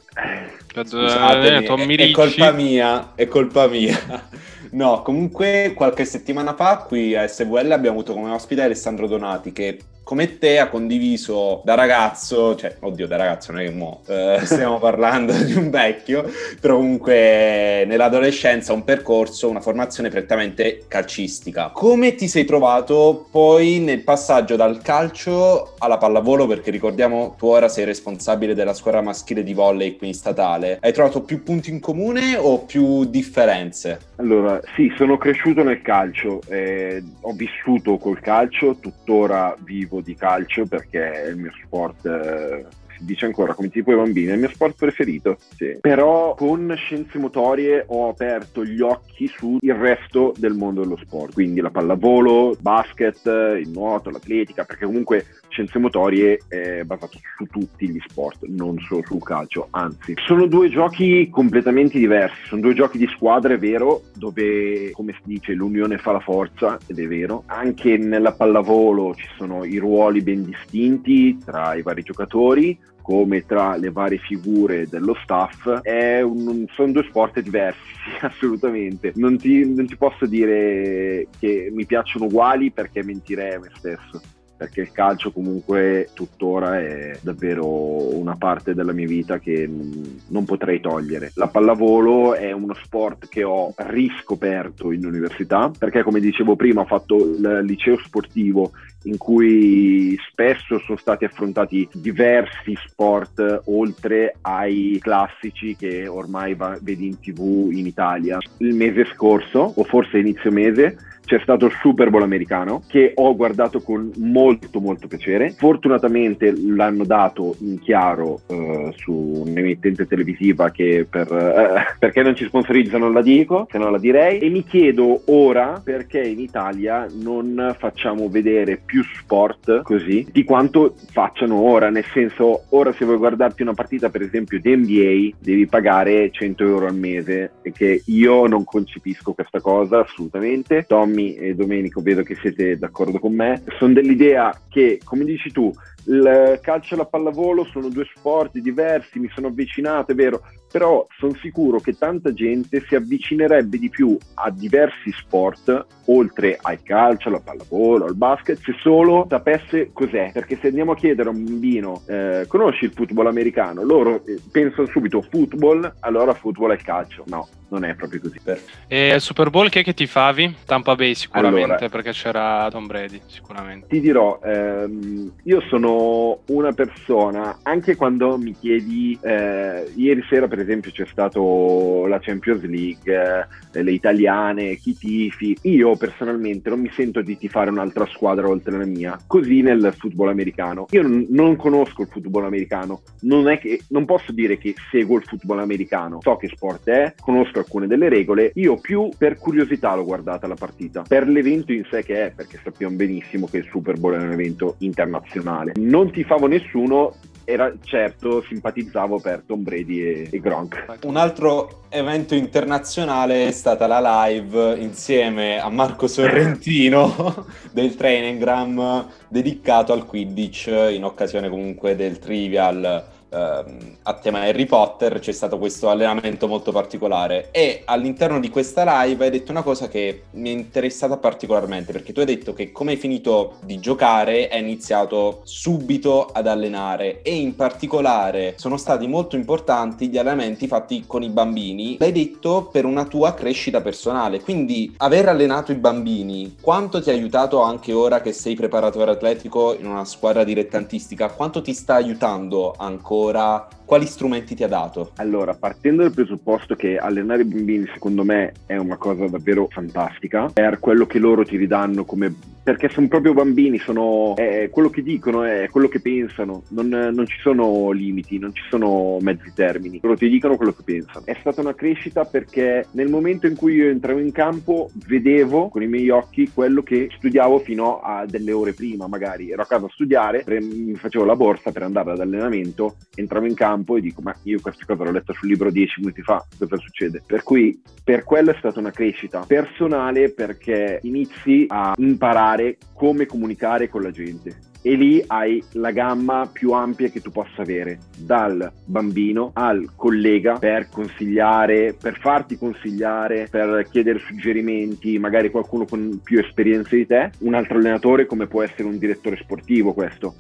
Cioè, 0.73 0.85
Scusatemi, 0.85 1.65
eh, 1.65 1.67
Tommy 1.67 1.97
è, 1.97 2.09
è 2.09 2.11
colpa 2.13 2.53
mia, 2.53 3.13
è 3.15 3.27
colpa 3.27 3.67
mia. 3.67 3.99
No, 4.73 5.03
comunque 5.03 5.73
qualche 5.75 6.05
settimana 6.05 6.55
fa 6.55 6.85
qui 6.87 7.17
a 7.17 7.27
SVL 7.27 7.73
abbiamo 7.73 7.97
avuto 7.99 8.13
come 8.13 8.31
ospite 8.31 8.63
Alessandro 8.63 9.09
Donati 9.09 9.51
che 9.53 9.81
come 10.11 10.39
te 10.39 10.59
ha 10.59 10.69
condiviso 10.69 11.63
da 11.65 11.77
ragazzo, 11.77 12.57
cioè 12.57 12.75
oddio 12.81 13.07
da 13.07 13.15
ragazzo 13.15 13.53
non 13.53 13.61
è 13.61 13.67
che 13.67 13.71
mo, 13.71 14.01
eh, 14.09 14.41
stiamo 14.43 14.81
parlando 14.81 15.33
di 15.33 15.53
un 15.53 15.71
vecchio, 15.71 16.29
però 16.61 16.79
comunque 16.79 17.85
nell'adolescenza 17.87 18.73
un 18.73 18.83
percorso, 18.83 19.49
una 19.49 19.61
formazione 19.61 20.09
prettamente 20.09 20.87
calcistica. 20.89 21.71
Come 21.73 22.17
ti 22.17 22.27
sei 22.27 22.45
trovato 22.45 23.29
poi 23.31 23.79
nel 23.79 24.03
passaggio 24.03 24.57
dal 24.57 24.83
calcio 24.83 25.77
alla 25.79 25.97
pallavolo? 25.97 26.49
Perché 26.49 26.73
ricordiamo 26.73 27.37
tu 27.39 27.47
ora 27.47 27.69
sei 27.69 27.85
responsabile 27.85 28.55
della 28.55 28.75
squadra 28.75 29.03
maschile 29.03 29.45
di 29.45 29.55
volley 29.55 29.95
qui 29.95 30.09
in 30.09 30.15
statale. 30.15 30.79
Hai 30.81 30.93
trovato 30.93 31.23
più 31.23 31.45
punti 31.45 31.71
in 31.71 31.79
comune 31.79 32.35
o 32.37 32.65
più 32.65 33.05
differenze? 33.05 34.09
Allora, 34.17 34.61
sì, 34.75 34.93
sono 34.97 35.17
cresciuto 35.17 35.63
nel 35.63 35.81
calcio, 35.83 36.41
eh, 36.49 37.01
ho 37.21 37.33
vissuto 37.33 37.97
col 37.97 38.21
calcio, 38.21 38.77
tuttora 38.79 39.57
vivo 39.61 40.00
di 40.01 40.15
calcio 40.15 40.67
perché 40.67 41.25
è 41.25 41.29
il 41.29 41.37
mio 41.37 41.53
sport, 41.65 42.07
eh, 42.07 42.67
dice 43.01 43.27
ancora 43.27 43.55
come 43.55 43.71
tipo 43.71 43.93
i 43.93 43.97
bambini, 43.97 44.29
è 44.29 44.33
il 44.35 44.41
mio 44.41 44.51
sport 44.51 44.77
preferito. 44.77 45.39
Sì. 45.57 45.79
Però 45.81 46.35
con 46.35 46.73
scienze 46.77 47.19
motorie 47.19 47.85
ho 47.87 48.09
aperto 48.09 48.65
gli 48.65 48.81
occhi 48.81 49.27
sul 49.29 49.59
resto 49.63 50.35
del 50.37 50.55
mondo 50.55 50.83
dello 50.83 50.99
sport, 51.03 51.33
quindi 51.33 51.61
la 51.61 51.71
pallavolo, 51.71 52.57
basket, 52.61 53.25
il 53.27 53.71
nuoto, 53.71 54.11
l'atletica, 54.11 54.65
perché 54.65 54.85
comunque 54.85 55.25
scienze 55.51 55.79
motorie 55.79 56.41
è 56.49 56.83
basato 56.85 57.19
su 57.37 57.47
tutti 57.47 57.89
gli 57.89 58.01
sport, 58.09 58.45
non 58.47 58.79
solo 58.79 59.03
sul 59.05 59.23
calcio, 59.23 59.69
anzi. 59.71 60.15
Sono 60.25 60.47
due 60.47 60.71
giochi 60.71 61.29
completamente 61.29 61.99
diversi, 61.99 62.47
sono 62.47 62.63
due 62.63 62.75
giochi 62.75 62.99
di 62.99 63.09
squadra, 63.09 63.55
è 63.55 63.59
vero, 63.59 64.03
dove, 64.15 64.91
come 64.93 65.13
si 65.13 65.21
dice, 65.25 65.53
l'unione 65.53 65.99
fa 65.99 66.13
la 66.13 66.21
forza, 66.21 66.79
ed 66.87 66.99
è 66.99 67.07
vero. 67.07 67.43
Anche 67.47 67.99
nella 67.99 68.33
pallavolo 68.33 69.15
ci 69.15 69.27
sono 69.37 69.65
i 69.65 69.77
ruoli 69.77 70.23
ben 70.23 70.45
distinti 70.45 71.39
tra 71.45 71.75
i 71.75 71.83
vari 71.83 72.03
giocatori, 72.03 72.79
come 73.03 73.45
tra 73.45 73.77
le 73.77 73.91
varie 73.91 74.19
figure 74.19 74.87
dello 74.87 75.17
staff, 75.23 75.65
un, 75.65 76.65
sono 76.73 76.93
due 76.93 77.05
sport 77.09 77.41
diversi, 77.41 77.81
assolutamente. 78.21 79.13
Non 79.17 79.37
ti, 79.37 79.67
non 79.75 79.87
ti 79.87 79.97
posso 79.97 80.27
dire 80.27 81.27
che 81.39 81.71
mi 81.73 81.85
piacciono 81.87 82.27
uguali 82.27 82.71
perché 82.71 83.03
mentirei 83.03 83.55
a 83.55 83.59
me 83.59 83.71
stesso 83.75 84.21
perché 84.61 84.83
il 84.83 84.93
calcio 84.93 85.33
comunque 85.33 86.11
tuttora 86.13 86.79
è 86.79 87.19
davvero 87.23 88.15
una 88.15 88.37
parte 88.37 88.75
della 88.75 88.93
mia 88.93 89.07
vita 89.07 89.39
che 89.39 89.67
non 89.67 90.45
potrei 90.45 90.81
togliere. 90.81 91.31
La 91.37 91.47
pallavolo 91.47 92.35
è 92.35 92.53
uno 92.53 92.75
sport 92.75 93.27
che 93.31 93.43
ho 93.43 93.73
riscoperto 93.75 94.93
in 94.93 95.07
università 95.07 95.71
perché 95.79 96.03
come 96.03 96.21
dicevo 96.21 96.57
prima 96.57 96.83
ho 96.83 96.85
fatto 96.85 97.17
il 97.17 97.61
liceo 97.63 97.97
sportivo 98.05 98.73
in 99.05 99.17
cui 99.17 100.15
spesso 100.31 100.79
sono 100.81 100.99
stati 100.99 101.25
affrontati 101.25 101.89
diversi 101.95 102.77
sport 102.87 103.63
oltre 103.65 104.35
ai 104.43 104.99
classici 105.01 105.75
che 105.75 106.07
ormai 106.07 106.55
va, 106.55 106.77
vedi 106.83 107.07
in 107.07 107.19
tv 107.19 107.71
in 107.73 107.87
Italia. 107.87 108.37
Il 108.59 108.75
mese 108.75 109.07
scorso, 109.07 109.73
o 109.75 109.85
forse 109.85 110.19
inizio 110.19 110.51
mese, 110.51 110.99
c'è 111.31 111.39
stato 111.43 111.67
il 111.67 111.73
Super 111.81 112.11
Bowl 112.11 112.25
americano 112.25 112.83
che 112.89 113.13
ho 113.15 113.37
guardato 113.37 113.81
con 113.81 114.11
molto 114.17 114.81
molto 114.81 115.07
piacere. 115.07 115.53
Fortunatamente 115.53 116.53
l'hanno 116.57 117.05
dato 117.05 117.55
in 117.61 117.79
chiaro 117.79 118.41
eh, 118.49 118.93
su 118.97 119.45
un'emittente 119.47 120.09
televisiva 120.09 120.71
che 120.71 121.07
per, 121.09 121.33
eh, 121.33 121.95
perché 122.01 122.23
non 122.25 122.35
ci 122.35 122.47
sponsorizzano 122.47 123.13
la 123.13 123.23
dico, 123.23 123.69
se 123.71 123.79
no 123.79 123.91
la 123.91 124.01
direi. 124.01 124.41
E 124.41 124.49
mi 124.49 124.65
chiedo 124.65 125.23
ora 125.27 125.81
perché 125.85 126.21
in 126.21 126.41
Italia 126.41 127.07
non 127.23 127.77
facciamo 127.79 128.29
vedere 128.29 128.81
più 128.85 129.05
sport 129.05 129.83
così 129.83 130.27
di 130.33 130.43
quanto 130.43 130.97
facciano 131.13 131.61
ora. 131.61 131.91
Nel 131.91 132.07
senso, 132.13 132.65
ora 132.71 132.93
se 132.93 133.05
vuoi 133.05 133.19
guardarti 133.19 133.63
una 133.63 133.75
partita 133.75 134.11
per 134.11 134.23
esempio 134.23 134.59
di 134.59 134.75
NBA 134.75 135.37
devi 135.39 135.67
pagare 135.69 136.33
100 136.33 136.65
euro 136.65 136.87
al 136.87 136.97
mese 136.97 137.53
e 137.63 137.71
che 137.71 138.03
io 138.07 138.49
non 138.49 138.65
concepisco 138.65 139.33
questa 139.33 139.61
cosa 139.61 140.01
assolutamente. 140.01 140.87
Tommy 140.89 141.20
e 141.37 141.55
Domenico, 141.55 142.01
vedo 142.01 142.23
che 142.23 142.37
siete 142.37 142.77
d'accordo 142.77 143.19
con 143.19 143.35
me, 143.35 143.63
sono 143.79 143.93
dell'idea 143.93 144.53
che, 144.69 145.01
come 145.05 145.25
dici 145.25 145.51
tu, 145.51 145.73
il 146.11 146.59
calcio 146.61 146.95
e 146.95 146.97
la 146.99 147.07
pallavolo 147.07 147.65
sono 147.65 147.89
due 147.89 148.07
sport 148.15 148.59
diversi, 148.59 149.19
mi 149.21 149.31
sono 149.33 149.47
avvicinato, 149.47 150.11
è 150.11 150.15
vero, 150.15 150.43
però 150.71 151.07
sono 151.19 151.35
sicuro 151.41 151.79
che 151.81 151.97
tanta 151.97 152.33
gente 152.33 152.83
si 152.87 152.95
avvicinerebbe 152.95 153.79
di 153.79 153.89
più 153.89 154.17
a 154.35 154.51
diversi 154.51 155.11
sport, 155.13 155.87
oltre 156.07 156.59
al 156.61 156.83
calcio, 156.83 157.29
alla 157.29 157.41
pallavolo, 157.41 158.07
al 158.07 158.17
basket, 158.17 158.59
se 158.59 158.75
solo 158.81 159.27
sapesse 159.29 159.91
cos'è. 159.93 160.31
Perché 160.33 160.59
se 160.61 160.69
andiamo 160.69 160.93
a 160.93 160.97
chiedere 160.97 161.29
a 161.29 161.33
un 161.33 161.45
bambino, 161.45 162.03
eh, 162.07 162.45
conosci 162.49 162.85
il 162.85 162.93
football 162.93 163.27
americano? 163.27 163.83
Loro 163.83 164.25
eh, 164.25 164.41
pensano 164.51 164.87
subito 164.89 165.23
football, 165.23 165.93
allora 166.01 166.35
football 166.35 166.71
è 166.71 166.75
il 166.75 166.83
calcio. 166.83 167.25
No, 167.27 167.49
non 167.69 167.85
è 167.85 167.95
proprio 167.95 168.21
così. 168.21 168.39
E 168.87 169.15
il 169.15 169.21
Super 169.21 169.51
Bowl 169.51 169.69
chi 169.69 169.81
è 169.81 169.85
che 169.85 169.95
ti 169.95 170.07
favi? 170.07 170.55
Tampa 170.65 170.95
Bay 170.95 171.15
sicuramente, 171.15 171.65
Allora. 171.65 171.89
perché 171.89 172.13
c'era 172.13 172.69
Tom 172.71 172.87
Brady, 172.87 173.21
sicuramente. 173.27 173.87
Ti 173.89 174.01
dirò, 174.01 174.39
ehm, 174.43 175.33
io 175.45 175.61
sono 175.69 176.00
una 176.47 176.73
persona, 176.73 177.59
anche 177.63 177.97
quando 177.97 178.37
mi 178.39 178.53
chiedi, 178.53 179.19
eh, 179.21 179.91
ieri 179.95 180.23
sera 180.29 180.49
per 180.49 180.61
esempio 180.61 180.91
c'è 180.91 181.07
stato 181.07 182.07
la 182.07 182.19
Champions 182.21 182.63
League, 182.63 183.49
eh, 183.73 183.83
le 183.83 183.93
italiane, 183.93 184.77
chi 184.77 184.97
tifi, 184.97 185.57
io 185.63 185.97
personalmente 185.97 186.69
non 186.71 186.81
mi 186.81 186.91
sento 186.95 187.21
di 187.23 187.37
tifare 187.37 187.71
un'altra 187.71 188.07
squadra 188.07 188.49
oltre 188.49 188.77
la 188.77 188.85
mia, 188.85 189.19
così 189.27 189.63
nel 189.63 189.95
football 189.97 190.29
americano. 190.29 190.87
Io 190.91 191.03
non, 191.03 191.27
non 191.31 191.57
conosco 191.57 192.03
il 192.03 192.09
football 192.09 192.45
americano, 192.45 193.03
non, 193.21 193.49
è 193.49 193.59
che, 193.59 193.81
non 193.89 194.05
posso 194.05 194.33
dire 194.33 194.59
che 194.59 194.75
seguo 194.91 195.17
il 195.17 195.25
football 195.25 195.61
americano, 195.61 196.19
so 196.21 196.37
che 196.37 196.49
sport 196.49 196.89
è, 196.89 197.15
conosco 197.21 197.59
alcune 197.59 197.87
delle 197.87 198.09
regole, 198.09 198.51
io 198.55 198.77
più 198.77 199.09
per 199.17 199.39
curiosità 199.39 199.95
l'ho 199.95 200.05
guardata 200.05 200.47
la 200.47 200.55
partita, 200.55 201.03
per 201.07 201.29
l'evento 201.29 201.73
in 201.73 201.85
sé 201.91 202.03
che 202.03 202.27
è, 202.27 202.33
perché 202.35 202.59
sappiamo 202.63 202.97
benissimo 202.97 203.47
che 203.47 203.59
il 203.59 203.69
Super 203.71 203.99
Bowl 203.99 204.15
è 204.15 204.23
un 204.23 204.33
evento 204.33 204.77
internazionale. 204.79 205.73
Non 205.81 206.13
tifavo 206.13 206.47
nessuno, 206.47 207.15
era 207.45 207.73
certo 207.83 208.43
simpatizzavo 208.43 209.19
per 209.19 209.43
Tom 209.47 209.63
Brady 209.63 210.01
e, 210.01 210.29
e, 210.31 210.41
Gronk. 210.41 210.99
Un 211.05 211.17
altro 211.17 211.85
evento 211.89 212.35
internazionale 212.35 213.47
è 213.47 213.51
stata 213.51 213.87
la 213.87 214.27
live 214.27 214.77
insieme 214.79 215.59
a 215.59 215.69
Marco 215.71 216.07
Sorrentino 216.07 217.47
del 217.73 217.97
Trainengram 217.97 219.09
dedicato 219.29 219.93
al 219.93 220.07
Quidditch 220.07 220.67
in 220.67 221.05
occasione 221.05 221.49
comunque 221.49 221.97
del 221.97 222.19
Trivial 222.19 223.19
ehm, 223.31 223.97
a 224.03 224.15
tema 224.15 224.41
Harry 224.41 224.67
Potter 224.67 225.19
c'è 225.19 225.33
stato 225.33 225.59
questo 225.59 225.89
allenamento 225.89 226.47
molto 226.47 226.73
particolare. 226.73 227.49
E 227.51 227.83
all'interno 227.85 228.41
di 228.41 228.51
questa 228.51 229.05
live 229.05 229.25
hai 229.25 229.31
detto 229.31 229.51
una 229.51 229.63
cosa 229.63 229.89
che 229.89 230.25
mi 230.33 230.51
è 230.51 230.53
interessata 230.53 231.17
particolarmente 231.17 231.93
perché 231.93 232.13
tu 232.13 232.21
hai 232.21 232.27
detto 232.27 232.53
che 232.53 232.73
come 232.73 232.93
hai 232.93 232.97
finito 232.97 233.57
di 233.63 233.79
giocare 233.79 234.49
hai 234.49 234.61
iniziato 234.61 235.41
subito 235.45 236.27
ad 236.27 236.47
allenare. 236.47 237.23
E 237.23 237.35
in 237.35 237.55
particolare 237.55 238.55
sono 238.57 238.77
stati 238.77 239.07
molto 239.07 239.37
importanti 239.37 240.09
gli 240.09 240.19
allenamenti 240.19 240.67
fatti 240.67 241.05
con 241.07 241.23
i 241.23 241.29
bambini. 241.29 241.97
L'hai 241.99 242.13
detto 242.13 242.69
per 242.71 242.85
una 242.85 243.05
tua 243.05 243.35
crescita 243.35 243.81
personale 243.81 244.41
quindi 244.41 244.95
aver 244.99 245.29
allenato 245.29 245.73
i 245.73 245.77
bambini 245.77 246.57
quanto 246.61 247.01
ti 247.01 247.11
ha 247.11 247.13
aiutato 247.13 247.63
anche 247.63 247.93
ora 247.93 248.21
che 248.21 248.33
sei 248.33 248.55
preparatore 248.55 249.13
atletico 249.13 249.77
in 249.79 249.87
una 249.87 250.05
squadra 250.05 250.45
dilettantistica? 250.45 251.29
Quanto 251.29 251.63
ti 251.63 251.73
sta 251.73 251.95
aiutando 251.95 252.75
ancora 252.77 253.20
ora 253.21 253.69
quali 253.91 254.07
strumenti 254.07 254.55
ti 254.55 254.63
ha 254.63 254.69
dato? 254.69 255.11
Allora, 255.17 255.53
partendo 255.55 256.03
dal 256.03 256.15
presupposto 256.15 256.77
che 256.77 256.97
allenare 256.97 257.43
i 257.43 257.45
bambini 257.45 257.91
secondo 257.93 258.23
me 258.23 258.53
è 258.65 258.77
una 258.77 258.97
cosa 258.97 259.27
davvero 259.27 259.67
fantastica, 259.69 260.49
per 260.53 260.79
quello 260.79 261.07
che 261.07 261.19
loro 261.19 261.43
ti 261.43 261.57
ridanno 261.57 262.05
come... 262.05 262.33
perché 262.63 262.89
sono 262.89 263.09
proprio 263.09 263.33
bambini, 263.33 263.79
sono... 263.79 264.37
è 264.37 264.69
quello 264.71 264.91
che 264.91 265.03
dicono, 265.03 265.43
è 265.43 265.67
quello 265.73 265.89
che 265.89 266.01
pensano, 266.01 266.63
non, 266.69 266.87
non 266.87 267.27
ci 267.27 267.41
sono 267.41 267.91
limiti, 267.91 268.39
non 268.39 268.55
ci 268.55 268.63
sono 268.71 269.17
mezzi 269.23 269.51
termini, 269.53 269.99
loro 270.01 270.15
ti 270.15 270.29
dicono 270.29 270.55
quello 270.55 270.73
che 270.73 270.85
pensano. 270.85 271.27
È 271.27 271.37
stata 271.41 271.61
una 271.61 271.75
crescita 271.75 272.25
perché 272.25 272.87
nel 272.93 273.09
momento 273.09 273.49
in 273.49 273.57
cui 273.57 273.75
io 273.75 273.89
entravo 273.89 274.21
in 274.21 274.31
campo 274.31 274.89
vedevo 275.09 275.69
con 275.69 275.83
i 275.83 275.89
miei 275.89 276.11
occhi 276.11 276.49
quello 276.55 276.85
che 276.85 277.09
studiavo 277.17 277.59
fino 277.59 277.99
a 277.99 278.25
delle 278.25 278.53
ore 278.53 278.73
prima, 278.73 279.09
magari 279.09 279.51
ero 279.51 279.63
a 279.63 279.67
casa 279.67 279.87
a 279.87 279.91
studiare, 279.91 280.45
mi 280.47 280.95
facevo 280.95 281.25
la 281.25 281.35
borsa 281.35 281.73
per 281.73 281.83
andare 281.83 282.13
ad 282.13 282.21
allenamento, 282.21 282.95
entravo 283.17 283.47
in 283.47 283.55
campo 283.55 283.79
campo 283.81 283.97
e 283.97 284.01
dico 284.01 284.21
ma 284.23 284.35
io 284.45 284.61
questa 284.61 284.85
cosa 284.85 285.05
l'ho 285.05 285.13
letta 285.13 285.33
sul 285.33 285.49
libro 285.49 285.71
dieci 285.71 286.01
minuti 286.01 286.23
fa, 286.23 286.45
cosa 286.59 286.77
succede? 286.77 287.23
Per 287.27 287.43
cui 287.43 287.81
per 288.05 288.25
quello 288.25 288.51
è 288.51 288.57
stata 288.59 288.79
una 288.79 288.91
crescita 288.91 289.45
personale 289.47 290.31
perché 290.31 291.01
inizi 291.03 291.65
a 291.69 291.95
imparare 291.97 292.77
come 292.95 293.27
comunicare 293.27 293.89
con 293.89 294.03
la 294.03 294.11
gente 294.11 294.69
e 294.83 294.95
lì 294.95 295.23
hai 295.27 295.63
la 295.73 295.91
gamma 295.91 296.49
più 296.51 296.73
ampia 296.73 297.11
che 297.11 297.21
tu 297.21 297.31
possa 297.31 297.61
avere, 297.61 297.99
dal 298.17 298.73
bambino 298.87 299.51
al 299.53 299.91
collega 299.95 300.57
per 300.57 300.89
consigliare, 300.89 301.95
per 302.01 302.19
farti 302.19 302.57
consigliare, 302.57 303.47
per 303.51 303.87
chiedere 303.91 304.21
suggerimenti, 304.21 305.19
magari 305.19 305.51
qualcuno 305.51 305.85
con 305.85 306.21
più 306.25 306.39
esperienza 306.39 306.97
di 306.97 307.07
te, 307.07 307.31
un 307.41 307.53
altro 307.53 307.77
allenatore 307.77 308.25
come 308.25 308.47
può 308.47 308.63
essere 308.63 308.85
un 308.85 308.97
direttore 308.97 309.37
sportivo 309.37 309.93
questo 309.93 310.35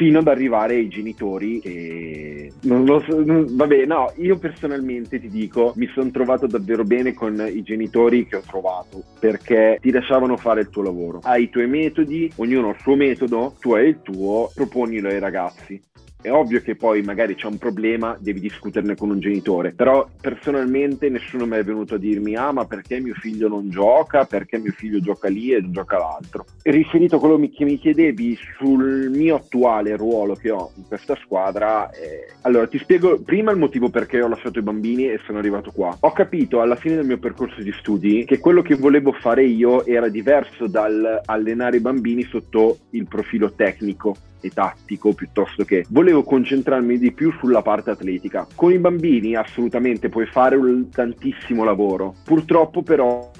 fino 0.00 0.20
ad 0.20 0.28
arrivare 0.28 0.76
ai 0.76 0.88
genitori 0.88 1.58
e 1.58 2.50
non 2.62 2.86
lo 2.86 3.04
so, 3.06 3.22
vabbè 3.22 3.84
no 3.84 4.10
io 4.16 4.38
personalmente 4.38 5.20
ti 5.20 5.28
dico 5.28 5.74
mi 5.76 5.86
sono 5.92 6.10
trovato 6.10 6.46
davvero 6.46 6.84
bene 6.84 7.12
con 7.12 7.34
i 7.46 7.62
genitori 7.62 8.26
che 8.26 8.36
ho 8.36 8.42
trovato 8.46 9.02
perché 9.18 9.76
ti 9.78 9.90
lasciavano 9.90 10.38
fare 10.38 10.62
il 10.62 10.70
tuo 10.70 10.84
lavoro. 10.84 11.20
Hai 11.22 11.42
i 11.42 11.50
tuoi 11.50 11.66
metodi 11.66 12.32
ognuno 12.36 12.68
ha 12.68 12.70
il 12.70 12.80
suo 12.80 12.94
metodo 12.94 13.54
tu 13.60 13.74
hai 13.74 13.88
il 13.88 14.00
tuo 14.00 14.50
proponilo 14.54 15.08
ai 15.10 15.18
ragazzi 15.18 15.78
è 16.22 16.30
ovvio 16.30 16.60
che 16.60 16.76
poi 16.76 17.02
magari 17.02 17.34
c'è 17.34 17.46
un 17.46 17.58
problema, 17.58 18.16
devi 18.18 18.40
discuterne 18.40 18.94
con 18.94 19.10
un 19.10 19.20
genitore, 19.20 19.72
però 19.72 20.08
personalmente 20.20 21.08
nessuno 21.08 21.46
mi 21.46 21.56
è 21.56 21.64
venuto 21.64 21.94
a 21.94 21.98
dirmi 21.98 22.36
ah 22.36 22.52
ma 22.52 22.64
perché 22.66 23.00
mio 23.00 23.14
figlio 23.14 23.48
non 23.48 23.70
gioca, 23.70 24.24
perché 24.24 24.58
mio 24.58 24.72
figlio 24.72 25.00
gioca 25.00 25.28
lì 25.28 25.52
e 25.52 25.70
gioca 25.70 25.98
l'altro. 25.98 26.44
Riferito 26.62 27.16
a 27.16 27.18
quello 27.18 27.38
che 27.38 27.64
mi 27.64 27.78
chiedevi 27.78 28.38
sul 28.58 29.10
mio 29.10 29.36
attuale 29.36 29.96
ruolo 29.96 30.34
che 30.34 30.50
ho 30.50 30.70
in 30.76 30.84
questa 30.86 31.16
squadra, 31.22 31.90
eh, 31.90 32.26
allora 32.42 32.66
ti 32.66 32.78
spiego 32.78 33.20
prima 33.20 33.50
il 33.50 33.58
motivo 33.58 33.88
perché 33.90 34.20
ho 34.22 34.28
lasciato 34.28 34.58
i 34.58 34.62
bambini 34.62 35.10
e 35.10 35.20
sono 35.24 35.38
arrivato 35.38 35.70
qua. 35.70 35.96
Ho 36.00 36.12
capito 36.12 36.60
alla 36.60 36.76
fine 36.76 36.96
del 36.96 37.06
mio 37.06 37.18
percorso 37.18 37.62
di 37.62 37.72
studi 37.72 38.24
che 38.24 38.38
quello 38.38 38.62
che 38.62 38.74
volevo 38.74 39.12
fare 39.12 39.44
io 39.44 39.84
era 39.86 40.08
diverso 40.08 40.66
dal 40.66 41.20
allenare 41.24 41.78
i 41.78 41.80
bambini 41.80 42.24
sotto 42.24 42.78
il 42.90 43.06
profilo 43.06 43.52
tecnico 43.52 44.14
e 44.40 44.50
tattico 44.50 45.12
piuttosto 45.12 45.64
che 45.64 45.84
volevo 45.88 46.22
concentrarmi 46.22 46.98
di 46.98 47.12
più 47.12 47.32
sulla 47.38 47.62
parte 47.62 47.90
atletica. 47.90 48.46
Con 48.54 48.72
i 48.72 48.78
bambini 48.78 49.34
assolutamente 49.34 50.08
puoi 50.08 50.26
fare 50.26 50.56
un 50.56 50.88
tantissimo 50.90 51.64
lavoro. 51.64 52.14
Purtroppo 52.24 52.82
però 52.82 53.30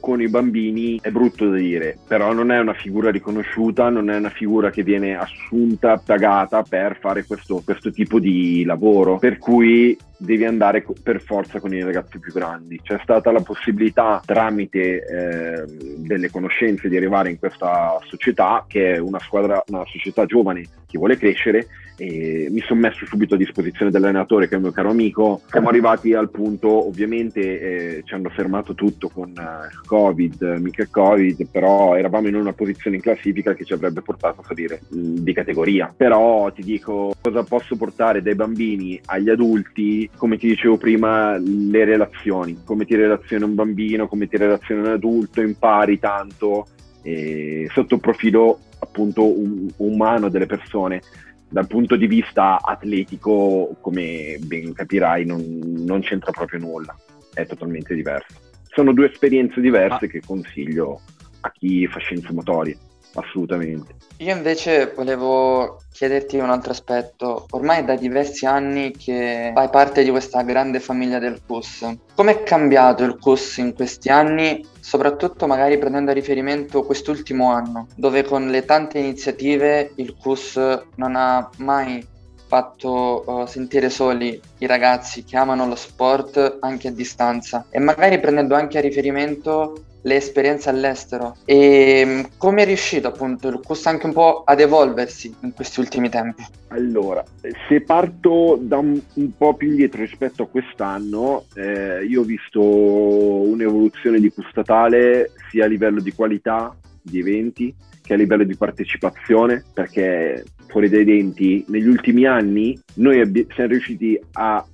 con 0.00 0.20
i 0.20 0.28
bambini 0.28 0.98
è 1.00 1.10
brutto 1.10 1.48
da 1.48 1.56
dire, 1.56 1.98
però 2.06 2.32
non 2.32 2.50
è 2.50 2.58
una 2.58 2.74
figura 2.74 3.10
riconosciuta, 3.10 3.88
non 3.88 4.10
è 4.10 4.16
una 4.16 4.30
figura 4.30 4.70
che 4.70 4.82
viene 4.82 5.16
assunta, 5.16 6.00
pagata 6.04 6.62
per 6.62 6.98
fare 7.00 7.24
questo, 7.24 7.62
questo 7.64 7.90
tipo 7.90 8.18
di 8.18 8.64
lavoro. 8.64 9.18
Per 9.18 9.38
cui 9.38 9.96
devi 10.18 10.44
andare 10.44 10.84
per 11.02 11.20
forza 11.20 11.60
con 11.60 11.74
i 11.74 11.82
ragazzi 11.82 12.18
più 12.18 12.32
grandi. 12.32 12.80
C'è 12.82 12.98
stata 13.02 13.30
la 13.30 13.40
possibilità 13.40 14.22
tramite 14.24 15.04
eh, 15.04 15.64
delle 15.98 16.30
conoscenze 16.30 16.88
di 16.88 16.96
arrivare 16.96 17.30
in 17.30 17.38
questa 17.38 17.98
società 18.04 18.64
che 18.66 18.94
è 18.94 18.98
una 18.98 19.18
squadra, 19.18 19.62
una 19.68 19.84
società 19.86 20.24
giovane 20.24 20.35
che 20.42 20.98
vuole 20.98 21.16
crescere 21.16 21.66
e 21.98 22.48
mi 22.50 22.60
sono 22.60 22.80
messo 22.80 23.06
subito 23.06 23.34
a 23.34 23.38
disposizione 23.38 23.90
dell'allenatore 23.90 24.48
che 24.48 24.54
è 24.54 24.56
un 24.56 24.64
mio 24.64 24.72
caro 24.72 24.90
amico. 24.90 25.40
Siamo 25.48 25.68
arrivati 25.68 26.12
al 26.12 26.30
punto, 26.30 26.86
ovviamente 26.86 27.40
eh, 27.40 28.02
ci 28.04 28.14
hanno 28.14 28.28
fermato 28.28 28.74
tutto 28.74 29.08
con 29.08 29.32
uh, 29.34 29.86
Covid, 29.86 30.58
mica 30.60 30.86
Covid, 30.90 31.48
però 31.50 31.96
eravamo 31.96 32.28
in 32.28 32.34
una 32.34 32.52
posizione 32.52 32.96
in 32.96 33.02
classifica 33.02 33.54
che 33.54 33.64
ci 33.64 33.72
avrebbe 33.72 34.02
portato 34.02 34.42
a 34.42 34.44
salire 34.46 34.82
mh, 34.88 34.98
di 35.20 35.32
categoria. 35.32 35.92
Però 35.96 36.52
ti 36.52 36.62
dico 36.62 37.14
cosa 37.20 37.42
posso 37.42 37.76
portare 37.76 38.20
dai 38.20 38.34
bambini 38.34 39.00
agli 39.06 39.30
adulti, 39.30 40.08
come 40.16 40.36
ti 40.36 40.48
dicevo 40.48 40.76
prima, 40.76 41.38
le 41.38 41.84
relazioni, 41.84 42.58
come 42.64 42.84
ti 42.84 42.94
relaziona 42.94 43.46
un 43.46 43.54
bambino, 43.54 44.06
come 44.06 44.28
ti 44.28 44.36
relaziona 44.36 44.82
un 44.82 44.88
adulto, 44.88 45.40
impari 45.40 45.98
tanto 45.98 46.66
eh, 47.02 47.68
sotto 47.72 47.94
il 47.94 48.00
profilo 48.00 48.58
appunto 48.96 49.22
um, 49.22 49.68
umano 49.76 50.30
delle 50.30 50.46
persone 50.46 51.02
dal 51.48 51.66
punto 51.66 51.96
di 51.96 52.06
vista 52.06 52.58
atletico, 52.60 53.76
come 53.80 54.38
ben 54.40 54.72
capirai, 54.72 55.26
non, 55.26 55.60
non 55.62 56.00
c'entra 56.00 56.32
proprio 56.32 56.58
nulla, 56.58 56.96
è 57.34 57.46
totalmente 57.46 57.94
diverso. 57.94 58.40
Sono 58.64 58.92
due 58.92 59.10
esperienze 59.10 59.60
diverse 59.60 60.06
ah. 60.06 60.08
che 60.08 60.22
consiglio 60.24 61.00
a 61.40 61.52
chi 61.52 61.86
fa 61.86 61.98
scienze 61.98 62.32
motorie, 62.32 62.76
assolutamente. 63.16 63.94
Io 64.18 64.34
invece 64.34 64.92
volevo 64.94 65.80
chiederti 65.92 66.38
un 66.38 66.48
altro 66.48 66.72
aspetto. 66.72 67.46
Ormai 67.50 67.80
è 67.80 67.84
da 67.84 67.96
diversi 67.96 68.46
anni 68.46 68.92
che 68.92 69.52
fai 69.54 69.68
parte 69.68 70.02
di 70.02 70.10
questa 70.10 70.42
grande 70.42 70.80
famiglia 70.80 71.18
del 71.18 71.40
CUS. 71.46 71.96
Come 72.14 72.32
è 72.32 72.42
cambiato 72.42 73.04
il 73.04 73.18
CUS 73.18 73.58
in 73.58 73.74
questi 73.74 74.08
anni, 74.08 74.64
soprattutto 74.80 75.46
magari 75.46 75.76
prendendo 75.76 76.12
a 76.12 76.14
riferimento 76.14 76.82
quest'ultimo 76.84 77.52
anno, 77.52 77.88
dove 77.94 78.24
con 78.24 78.48
le 78.48 78.64
tante 78.64 78.98
iniziative 78.98 79.92
il 79.96 80.14
CUS 80.14 80.56
non 80.94 81.14
ha 81.16 81.50
mai 81.58 82.14
fatto 82.46 83.24
uh, 83.26 83.46
sentire 83.46 83.90
soli 83.90 84.40
i 84.58 84.66
ragazzi 84.66 85.24
che 85.24 85.36
amano 85.36 85.66
lo 85.66 85.74
sport 85.74 86.58
anche 86.60 86.88
a 86.88 86.92
distanza 86.92 87.66
e 87.70 87.80
magari 87.80 88.20
prendendo 88.20 88.54
anche 88.54 88.78
a 88.78 88.80
riferimento 88.80 89.85
le 90.06 90.16
esperienze 90.16 90.70
all'estero 90.70 91.36
e 91.44 92.02
mm, 92.06 92.20
come 92.36 92.62
è 92.62 92.64
riuscito 92.64 93.08
appunto 93.08 93.48
il 93.48 93.60
CUS 93.62 93.86
anche 93.86 94.06
un 94.06 94.12
po' 94.12 94.42
ad 94.44 94.60
evolversi 94.60 95.34
in 95.40 95.52
questi 95.52 95.80
ultimi 95.80 96.08
tempi? 96.08 96.44
Allora, 96.68 97.24
se 97.68 97.80
parto 97.82 98.56
da 98.60 98.78
un, 98.78 99.00
un 99.14 99.36
po' 99.36 99.54
più 99.54 99.68
indietro 99.68 100.00
rispetto 100.00 100.44
a 100.44 100.46
quest'anno, 100.46 101.44
eh, 101.54 102.04
io 102.04 102.20
ho 102.20 102.24
visto 102.24 102.62
un'evoluzione 102.62 104.20
di 104.20 104.30
CUS 104.30 104.48
statale 104.50 105.32
sia 105.50 105.64
a 105.64 105.68
livello 105.68 106.00
di 106.00 106.12
qualità 106.12 106.74
di 107.02 107.18
eventi 107.18 107.74
che 108.02 108.14
a 108.14 108.16
livello 108.16 108.44
di 108.44 108.56
partecipazione, 108.56 109.64
perché 109.74 110.44
fuori 110.68 110.88
dai 110.88 111.04
denti, 111.04 111.64
negli 111.68 111.88
ultimi 111.88 112.24
anni 112.24 112.78
noi 112.94 113.20
abbi- 113.20 113.46
siamo 113.52 113.70
riusciti 113.70 114.18
a 114.32 114.64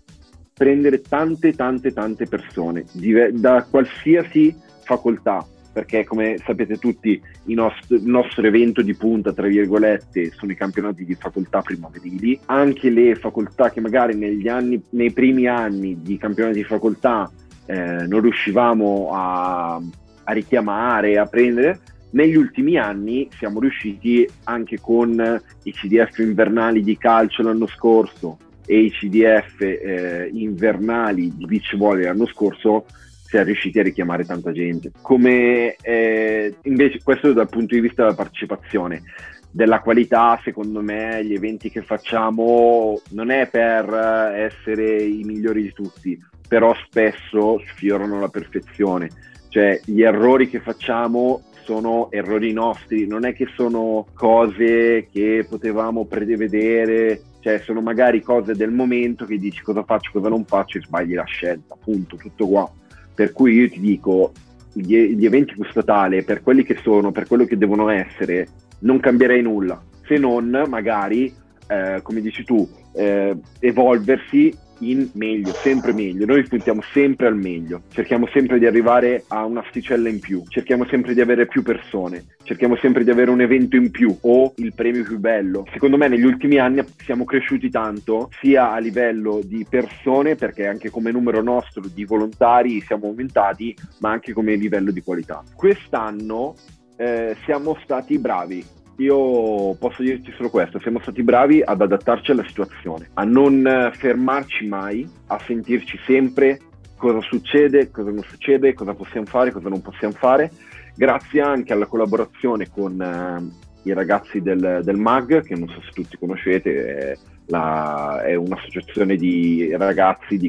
prendere 0.53 1.01
tante, 1.01 1.55
tante, 1.55 1.93
tante 1.93 2.27
persone 2.27 2.85
dive- 2.93 3.33
da 3.33 3.67
qualsiasi 3.69 4.55
facoltà, 4.93 5.47
perché 5.73 6.05
come 6.05 6.37
sapete 6.45 6.77
tutti 6.77 7.21
il 7.47 7.55
nostro, 7.55 7.97
il 7.97 8.05
nostro, 8.05 8.47
evento 8.47 8.83
di 8.83 8.95
punta, 8.95 9.33
tra 9.33 9.47
virgolette, 9.47 10.31
sono 10.33 10.53
i 10.53 10.57
campionati 10.57 11.05
di 11.05 11.15
facoltà 11.15 11.61
primaverili, 11.63 12.39
anche 12.47 12.91
le 12.91 13.15
facoltà 13.15 13.71
che 13.71 13.81
magari 13.81 14.15
negli 14.15 14.49
anni, 14.49 14.83
nei 14.91 15.13
primi 15.13 15.47
anni 15.47 16.03
di 16.03 16.19
campionati 16.19 16.59
di 16.59 16.65
facoltà 16.65 17.31
eh, 17.67 18.07
non 18.07 18.21
riuscivamo 18.21 19.11
a, 19.13 19.81
a 20.25 20.33
richiamare, 20.33 21.19
a 21.19 21.27
prendere, 21.27 21.81
negli 22.11 22.37
ultimi 22.37 22.77
anni 22.77 23.29
siamo 23.39 23.59
riusciti 23.59 24.29
anche 24.45 24.79
con 24.79 25.41
i 25.63 25.73
CDF 25.73 26.19
invernali 26.19 26.83
di 26.83 26.99
calcio 26.99 27.43
l'anno 27.43 27.67
scorso 27.67 28.37
e 28.67 28.81
i 28.81 28.91
CDF 28.91 29.63
eh, 29.63 30.29
invernali 30.31 31.35
di 31.35 31.47
beach 31.47 31.75
volley 31.75 32.05
l'anno 32.05 32.27
scorso 32.27 32.85
siamo 33.33 33.47
riusciti 33.47 33.79
a 33.79 33.83
richiamare 33.83 34.27
tanta 34.27 34.53
gente. 34.53 34.93
Come 35.01 35.77
eh, 35.81 36.55
invece 36.65 37.01
questo 37.03 37.33
dal 37.33 37.49
punto 37.49 37.75
di 37.75 37.81
vista 37.81 38.03
della 38.03 38.15
partecipazione. 38.15 39.03
Della 39.51 39.81
qualità, 39.81 40.39
secondo 40.45 40.81
me, 40.83 41.25
gli 41.25 41.35
eventi 41.35 41.71
che 41.71 41.83
facciamo 41.83 43.01
non 43.11 43.31
è 43.31 43.49
per 43.49 43.93
essere 44.35 45.03
i 45.03 45.23
migliori 45.25 45.63
di 45.63 45.73
tutti, 45.73 46.19
però 46.47 46.75
spesso 46.87 47.63
sfiorano 47.69 48.21
la 48.21 48.29
perfezione. 48.29 49.09
Cioè, 49.49 49.81
gli 49.85 50.03
errori 50.03 50.49
che 50.49 50.61
facciamo 50.61 51.43
sono 51.65 52.11
errori 52.11 52.53
nostri, 52.53 53.07
non 53.07 53.25
è 53.25 53.35
che 53.35 53.47
sono 53.55 54.07
cose 54.15 55.07
che 55.11 55.47
potevamo 55.49 56.07
prevedere, 56.07 57.21
cioè 57.41 57.59
sono 57.59 57.81
magari 57.81 58.21
cose 58.21 58.55
del 58.55 58.73
momento 58.73 59.25
che 59.27 59.37
dici 59.37 59.63
cosa 59.63 59.85
faccio, 59.85 60.11
cosa 60.13 60.29
non 60.29 60.45
faccio 60.45 60.79
e 60.79 60.83
sbagli 60.83 61.15
la 61.15 61.25
scelta, 61.25 61.75
appunto, 61.75 62.17
tutto 62.17 62.47
qua. 62.47 62.71
Per 63.15 63.33
cui 63.33 63.55
io 63.55 63.69
ti 63.69 63.81
dico, 63.81 64.33
gli, 64.73 65.15
gli 65.15 65.25
eventi 65.25 65.55
statale, 65.69 66.23
per 66.23 66.43
quelli 66.43 66.65
che 66.65 66.79
sono, 66.83 67.13
per 67.13 67.27
quello 67.27 67.45
che 67.45 67.59
devono 67.59 67.89
essere, 67.89 68.49
non 68.81 69.01
cambierei 69.01 69.43
nulla, 69.43 69.81
se 70.07 70.17
non 70.17 70.65
magari, 70.69 71.33
eh, 71.67 72.01
come 72.03 72.21
dici 72.21 72.45
tu, 72.45 72.69
eh, 72.95 73.37
evolversi 73.61 74.55
in 74.83 75.11
meglio, 75.15 75.53
sempre 75.53 75.93
meglio. 75.93 76.27
Noi 76.27 76.47
puntiamo 76.47 76.83
sempre 76.93 77.27
al 77.27 77.37
meglio, 77.37 77.83
cerchiamo 77.93 78.27
sempre 78.29 78.59
di 78.59 78.67
arrivare 78.67 79.25
a 79.29 79.45
un'asticella 79.45 80.09
in 80.09 80.21
più, 80.21 80.43
cerchiamo 80.49 80.85
sempre 80.87 81.15
di 81.15 81.21
avere 81.21 81.47
più 81.47 81.63
persone, 81.63 82.25
cerchiamo 82.43 82.77
sempre 82.77 83.05
di 83.05 83.11
avere 83.11 83.31
un 83.31 83.41
evento 83.41 83.77
in 83.77 83.91
più 83.91 84.17
o 84.23 84.53
il 84.57 84.73
premio 84.75 85.03
più 85.05 85.19
bello. 85.19 85.67
Secondo 85.73 85.97
me 85.97 86.09
negli 86.09 86.25
ultimi 86.25 86.59
anni 86.59 86.83
siamo 87.05 87.25
cresciuti 87.25 87.71
tanto, 87.71 88.31
sia 88.41 88.73
a 88.73 88.79
livello 88.79 89.41
di 89.45 89.65
persone, 89.69 90.35
perché 90.35 90.67
anche 90.67 90.91
come 90.91 91.11
numero 91.11 91.43
nostro 91.43 91.83
di 91.93 92.05
volontari 92.05 92.81
siamo 92.81 93.07
aumentati, 93.07 93.75
ma 93.99 94.11
anche 94.11 94.33
come 94.33 94.55
livello 94.55 94.91
di 94.91 95.03
qualità. 95.03 95.43
Quest'anno 95.55 96.55
eh, 96.97 97.37
siamo 97.45 97.77
stati 97.83 98.19
bravi 98.19 98.81
io 98.97 99.75
posso 99.75 100.03
dirti 100.03 100.33
solo 100.37 100.51
questo, 100.51 100.79
siamo 100.81 101.01
stati 101.01 101.23
bravi 101.23 101.63
ad 101.65 101.81
adattarci 101.81 102.31
alla 102.31 102.45
situazione, 102.47 103.11
a 103.15 103.25
non 103.25 103.91
fermarci 103.95 104.67
mai, 104.67 105.09
a 105.29 105.41
sentirci 105.45 105.99
sempre 106.07 106.61
cosa 106.97 107.21
succede, 107.21 107.91
cosa 107.91 108.11
non 108.11 108.23
succede, 108.23 108.75
cosa 108.75 108.95
possiamo 108.95 109.27
fare, 109.27 109.51
cosa 109.51 109.69
non 109.69 109.83
possiamo 109.83 110.15
fare, 110.15 110.51
grazie 110.95 111.41
anche 111.41 111.73
alla 111.73 111.87
collaborazione 111.87 112.71
con 112.71 112.93
uh, 113.01 113.89
i 113.89 113.93
ragazzi 113.93 114.41
del, 114.41 114.83
del, 114.85 114.97
MAG, 114.97 115.43
che 115.43 115.57
non 115.57 115.69
so 115.69 115.81
se 115.81 115.91
tutti 115.93 116.17
conoscete, 116.17 116.97
è, 116.97 117.19
la, 117.47 118.23
è 118.23 118.35
un'associazione 118.35 119.17
di 119.17 119.75
ragazzi 119.77 120.37
di 120.37 120.49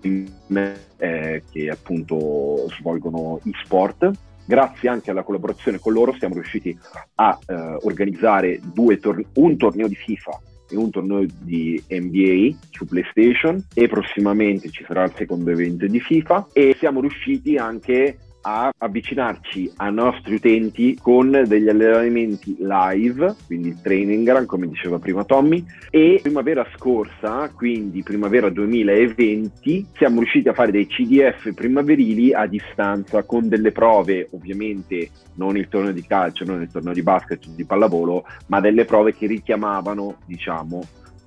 game 0.00 0.74
eh, 0.96 1.42
che 1.50 1.68
appunto 1.68 2.68
svolgono 2.78 3.40
e-sport 3.44 4.10
grazie 4.44 4.88
anche 4.88 5.10
alla 5.10 5.22
collaborazione 5.22 5.78
con 5.78 5.92
loro 5.92 6.14
siamo 6.18 6.34
riusciti 6.34 6.76
a 7.16 7.38
eh, 7.46 7.54
organizzare 7.82 8.60
tor- 9.00 9.24
un 9.34 9.56
torneo 9.56 9.88
di 9.88 9.94
FIFA 9.94 10.40
e 10.70 10.76
un 10.76 10.90
torneo 10.90 11.24
di 11.40 11.82
NBA 11.88 12.56
su 12.70 12.86
PlayStation 12.86 13.64
e 13.74 13.88
prossimamente 13.88 14.70
ci 14.70 14.84
sarà 14.86 15.04
il 15.04 15.12
secondo 15.16 15.50
evento 15.50 15.86
di 15.86 16.00
FIFA 16.00 16.48
e 16.52 16.74
siamo 16.78 17.00
riusciti 17.00 17.56
anche 17.56 18.18
a 18.42 18.72
avvicinarci 18.76 19.72
ai 19.76 19.92
nostri 19.92 20.34
utenti 20.34 20.98
con 21.00 21.44
degli 21.46 21.68
allenamenti 21.68 22.56
live, 22.58 23.34
quindi 23.46 23.76
training 23.80 24.28
run, 24.30 24.46
come 24.46 24.68
diceva 24.68 24.98
prima 24.98 25.24
Tommy, 25.24 25.64
e 25.90 26.18
primavera 26.22 26.66
scorsa, 26.76 27.50
quindi 27.54 28.02
primavera 28.02 28.48
2020, 28.50 29.86
siamo 29.94 30.20
riusciti 30.20 30.48
a 30.48 30.54
fare 30.54 30.70
dei 30.70 30.86
CDF 30.86 31.52
primaverili 31.54 32.32
a 32.34 32.46
distanza 32.46 33.22
con 33.24 33.48
delle 33.48 33.72
prove, 33.72 34.28
ovviamente 34.32 35.10
non 35.34 35.56
il 35.56 35.68
torneo 35.68 35.92
di 35.92 36.04
calcio, 36.04 36.44
non 36.44 36.62
il 36.62 36.70
torneo 36.70 36.92
di 36.92 37.02
basket, 37.02 37.48
di 37.48 37.64
pallavolo, 37.64 38.24
ma 38.46 38.60
delle 38.60 38.84
prove 38.84 39.14
che 39.14 39.26
richiamavano, 39.26 40.16
diciamo, 40.26 40.82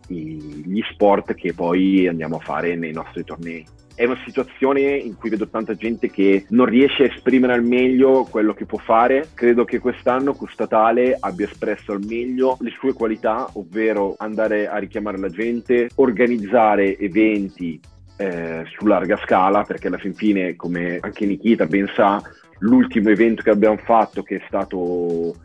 gli 0.07 0.81
sport 0.91 1.33
che 1.33 1.53
poi 1.53 2.07
andiamo 2.07 2.35
a 2.35 2.39
fare 2.39 2.75
nei 2.75 2.91
nostri 2.91 3.23
tornei 3.23 3.65
è 3.95 4.03
una 4.03 4.19
situazione 4.25 4.81
in 4.81 5.15
cui 5.15 5.29
vedo 5.29 5.47
tanta 5.47 5.73
gente 5.73 6.09
che 6.11 6.45
non 6.49 6.65
riesce 6.65 7.03
a 7.03 7.05
esprimere 7.07 7.53
al 7.53 7.63
meglio 7.63 8.27
quello 8.29 8.53
che 8.53 8.65
può 8.65 8.77
fare. 8.77 9.29
Credo 9.33 9.63
che 9.63 9.79
quest'anno 9.79 10.33
Custatale 10.33 11.17
abbia 11.17 11.45
espresso 11.45 11.93
al 11.93 12.03
meglio 12.05 12.57
le 12.59 12.71
sue 12.71 12.93
qualità, 12.93 13.47
ovvero 13.53 14.15
andare 14.17 14.67
a 14.67 14.77
richiamare 14.77 15.17
la 15.17 15.29
gente, 15.29 15.89
organizzare 15.95 16.97
eventi 16.97 17.79
eh, 18.17 18.63
su 18.77 18.85
larga 18.85 19.17
scala, 19.23 19.63
perché 19.63 19.87
alla 19.87 19.97
fin 19.97 20.13
fine, 20.13 20.55
come 20.55 20.99
anche 21.01 21.25
Nikita 21.25 21.65
ben 21.65 21.89
sa, 21.95 22.21
l'ultimo 22.59 23.09
evento 23.09 23.43
che 23.43 23.49
abbiamo 23.49 23.77
fatto, 23.77 24.23
che 24.23 24.37
è 24.37 24.43
stato 24.47 25.35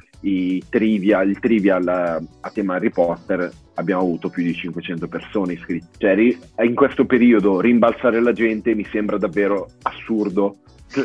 trivia, 0.69 1.23
il 1.23 1.39
trivial 1.39 1.89
a 1.89 2.51
tema 2.51 2.75
Harry 2.75 2.91
Potter 2.91 3.51
abbiamo 3.75 4.03
avuto 4.03 4.29
più 4.29 4.43
di 4.43 4.55
500 4.55 5.09
persone 5.09 5.55
iscritte. 5.55 5.89
Cioè, 5.99 6.65
in 6.65 6.75
questo 6.75 7.07
periodo 7.07 7.61
rimbalzare 7.61 8.21
la 8.21 8.33
gente 8.33 8.75
mi 8.75 8.87
sembra 8.91 9.19
davvero 9.19 9.69
assurdo. 9.83 10.57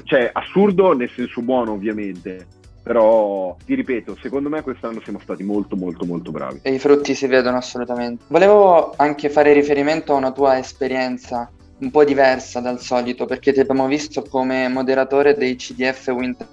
Cioè, 0.04 0.30
assurdo 0.34 0.94
nel 0.94 1.10
senso 1.10 1.42
buono, 1.42 1.72
ovviamente. 1.72 2.48
Però, 2.84 3.56
ti 3.66 3.74
ripeto, 3.74 4.16
secondo 4.22 4.48
me 4.48 4.62
quest'anno 4.62 5.02
siamo 5.02 5.20
stati 5.20 5.44
molto, 5.44 5.76
molto, 5.76 6.06
molto 6.06 6.30
bravi. 6.32 6.60
E 6.62 6.74
i 6.74 6.80
frutti 6.80 7.16
si 7.16 7.26
vedono 7.26 7.58
assolutamente. 7.58 8.26
Volevo 8.28 8.94
anche 8.96 9.30
fare 9.30 9.54
riferimento 9.54 10.14
a 10.14 10.18
una 10.18 10.32
tua 10.32 10.60
esperienza 10.60 11.50
un 11.80 11.92
po' 11.92 12.04
diversa 12.04 12.60
dal 12.60 12.80
solito 12.80 13.26
perché 13.26 13.52
ti 13.52 13.60
abbiamo 13.60 13.88
visto 13.88 14.24
come 14.24 14.68
moderatore 14.68 15.36
dei 15.36 15.56
CDF 15.56 16.08
Winter, 16.08 16.48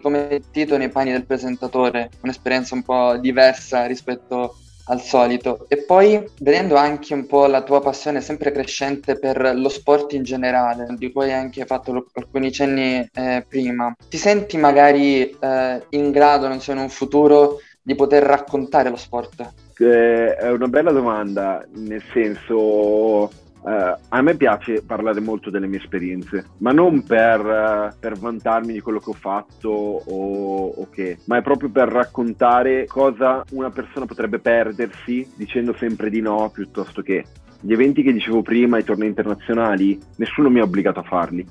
come 0.00 0.40
Tito 0.50 0.76
nei 0.76 0.88
panni 0.88 1.12
del 1.12 1.26
presentatore, 1.26 2.10
un'esperienza 2.22 2.74
un 2.74 2.82
po' 2.82 3.16
diversa 3.16 3.86
rispetto 3.86 4.56
al 4.88 5.00
solito. 5.00 5.66
E 5.68 5.78
poi 5.78 6.22
vedendo 6.40 6.76
anche 6.76 7.14
un 7.14 7.26
po' 7.26 7.46
la 7.46 7.62
tua 7.62 7.80
passione 7.80 8.20
sempre 8.20 8.52
crescente 8.52 9.18
per 9.18 9.54
lo 9.54 9.68
sport 9.68 10.12
in 10.12 10.22
generale, 10.22 10.86
di 10.96 11.12
cui 11.12 11.24
hai 11.24 11.32
anche 11.32 11.64
fatto 11.64 11.92
lo, 11.92 12.06
alcuni 12.14 12.52
cenni 12.52 13.08
eh, 13.12 13.44
prima, 13.46 13.94
ti 14.08 14.16
senti 14.16 14.56
magari 14.56 15.28
eh, 15.28 15.82
in 15.90 16.10
grado, 16.10 16.48
non 16.48 16.60
so, 16.60 16.72
in 16.72 16.78
un 16.78 16.88
futuro 16.88 17.60
di 17.82 17.94
poter 17.94 18.22
raccontare 18.22 18.90
lo 18.90 18.96
sport? 18.96 19.52
Eh, 19.78 20.34
è 20.34 20.50
una 20.50 20.68
bella 20.68 20.90
domanda, 20.90 21.64
nel 21.74 22.02
senso 22.12 23.30
Uh, 23.60 23.96
a 24.08 24.22
me 24.22 24.36
piace 24.36 24.82
parlare 24.84 25.20
molto 25.20 25.50
delle 25.50 25.66
mie 25.66 25.80
esperienze, 25.80 26.46
ma 26.58 26.70
non 26.70 27.02
per, 27.02 27.44
uh, 27.44 27.98
per 27.98 28.16
vantarmi 28.16 28.72
di 28.72 28.80
quello 28.80 29.00
che 29.00 29.10
ho 29.10 29.14
fatto 29.14 29.68
o, 29.68 30.68
o, 30.68 30.88
che, 30.90 31.18
ma 31.24 31.38
è 31.38 31.42
proprio 31.42 31.68
per 31.68 31.88
raccontare 31.88 32.86
cosa 32.86 33.44
una 33.50 33.70
persona 33.70 34.06
potrebbe 34.06 34.38
perdersi 34.38 35.28
dicendo 35.36 35.74
sempre 35.74 36.08
di 36.08 36.20
no 36.20 36.50
piuttosto 36.52 37.02
che. 37.02 37.24
Gli 37.60 37.72
eventi 37.72 38.02
che 38.02 38.12
dicevo 38.12 38.42
prima, 38.42 38.78
i 38.78 38.84
tornei 38.84 39.08
internazionali, 39.08 39.98
nessuno 40.16 40.48
mi 40.48 40.60
ha 40.60 40.62
obbligato 40.62 41.00
a 41.00 41.02
farli. 41.02 41.44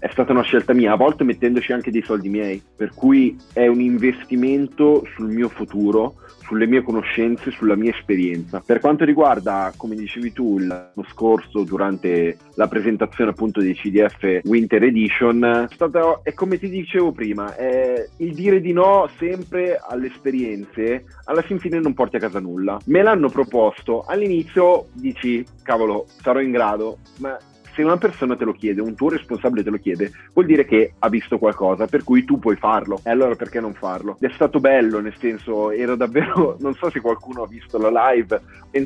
È 0.00 0.08
stata 0.10 0.32
una 0.32 0.40
scelta 0.40 0.72
mia, 0.72 0.92
a 0.92 0.96
volte 0.96 1.24
mettendoci 1.24 1.72
anche 1.72 1.90
dei 1.90 2.02
soldi 2.02 2.30
miei, 2.30 2.62
per 2.74 2.94
cui 2.94 3.36
è 3.52 3.66
un 3.66 3.82
investimento 3.82 5.06
sul 5.14 5.28
mio 5.28 5.50
futuro 5.50 6.14
sulle 6.50 6.66
mie 6.66 6.82
conoscenze, 6.82 7.52
sulla 7.52 7.76
mia 7.76 7.94
esperienza. 7.96 8.60
Per 8.64 8.80
quanto 8.80 9.04
riguarda, 9.04 9.72
come 9.76 9.94
dicevi 9.94 10.32
tu, 10.32 10.58
l'anno 10.58 11.04
scorso 11.08 11.62
durante 11.62 12.38
la 12.54 12.66
presentazione 12.66 13.30
appunto 13.30 13.60
dei 13.60 13.74
CDF 13.74 14.40
Winter 14.42 14.82
Edition, 14.82 15.68
è, 15.70 15.72
stato, 15.72 16.24
è 16.24 16.34
come 16.34 16.58
ti 16.58 16.68
dicevo 16.68 17.12
prima, 17.12 17.54
il 18.16 18.34
dire 18.34 18.60
di 18.60 18.72
no 18.72 19.08
sempre 19.16 19.80
alle 19.80 20.08
esperienze, 20.08 21.04
alla 21.26 21.42
fin 21.42 21.60
fine 21.60 21.78
non 21.78 21.94
porti 21.94 22.16
a 22.16 22.20
casa 22.20 22.40
nulla. 22.40 22.80
Me 22.86 23.02
l'hanno 23.02 23.28
proposto, 23.28 24.02
all'inizio 24.04 24.86
dici, 24.94 25.46
cavolo, 25.62 26.06
sarò 26.20 26.40
in 26.40 26.50
grado, 26.50 26.98
ma 27.18 27.38
se 27.80 27.84
una 27.84 27.96
persona 27.96 28.36
te 28.36 28.44
lo 28.44 28.52
chiede, 28.52 28.82
un 28.82 28.94
tuo 28.94 29.08
responsabile 29.08 29.62
te 29.62 29.70
lo 29.70 29.78
chiede, 29.78 30.12
vuol 30.34 30.46
dire 30.46 30.66
che 30.66 30.92
ha 30.98 31.08
visto 31.08 31.38
qualcosa, 31.38 31.86
per 31.86 32.04
cui 32.04 32.24
tu 32.24 32.38
puoi 32.38 32.56
farlo. 32.56 33.00
E 33.02 33.10
allora 33.10 33.34
perché 33.34 33.60
non 33.60 33.72
farlo? 33.72 34.16
Ed 34.20 34.30
è 34.30 34.34
stato 34.34 34.60
bello, 34.60 35.00
nel 35.00 35.14
senso, 35.18 35.70
ero 35.70 35.96
davvero, 35.96 36.56
non 36.60 36.74
so 36.74 36.90
se 36.90 37.00
qualcuno 37.00 37.42
ha 37.42 37.46
visto 37.46 37.78
la 37.78 38.12
live, 38.12 38.40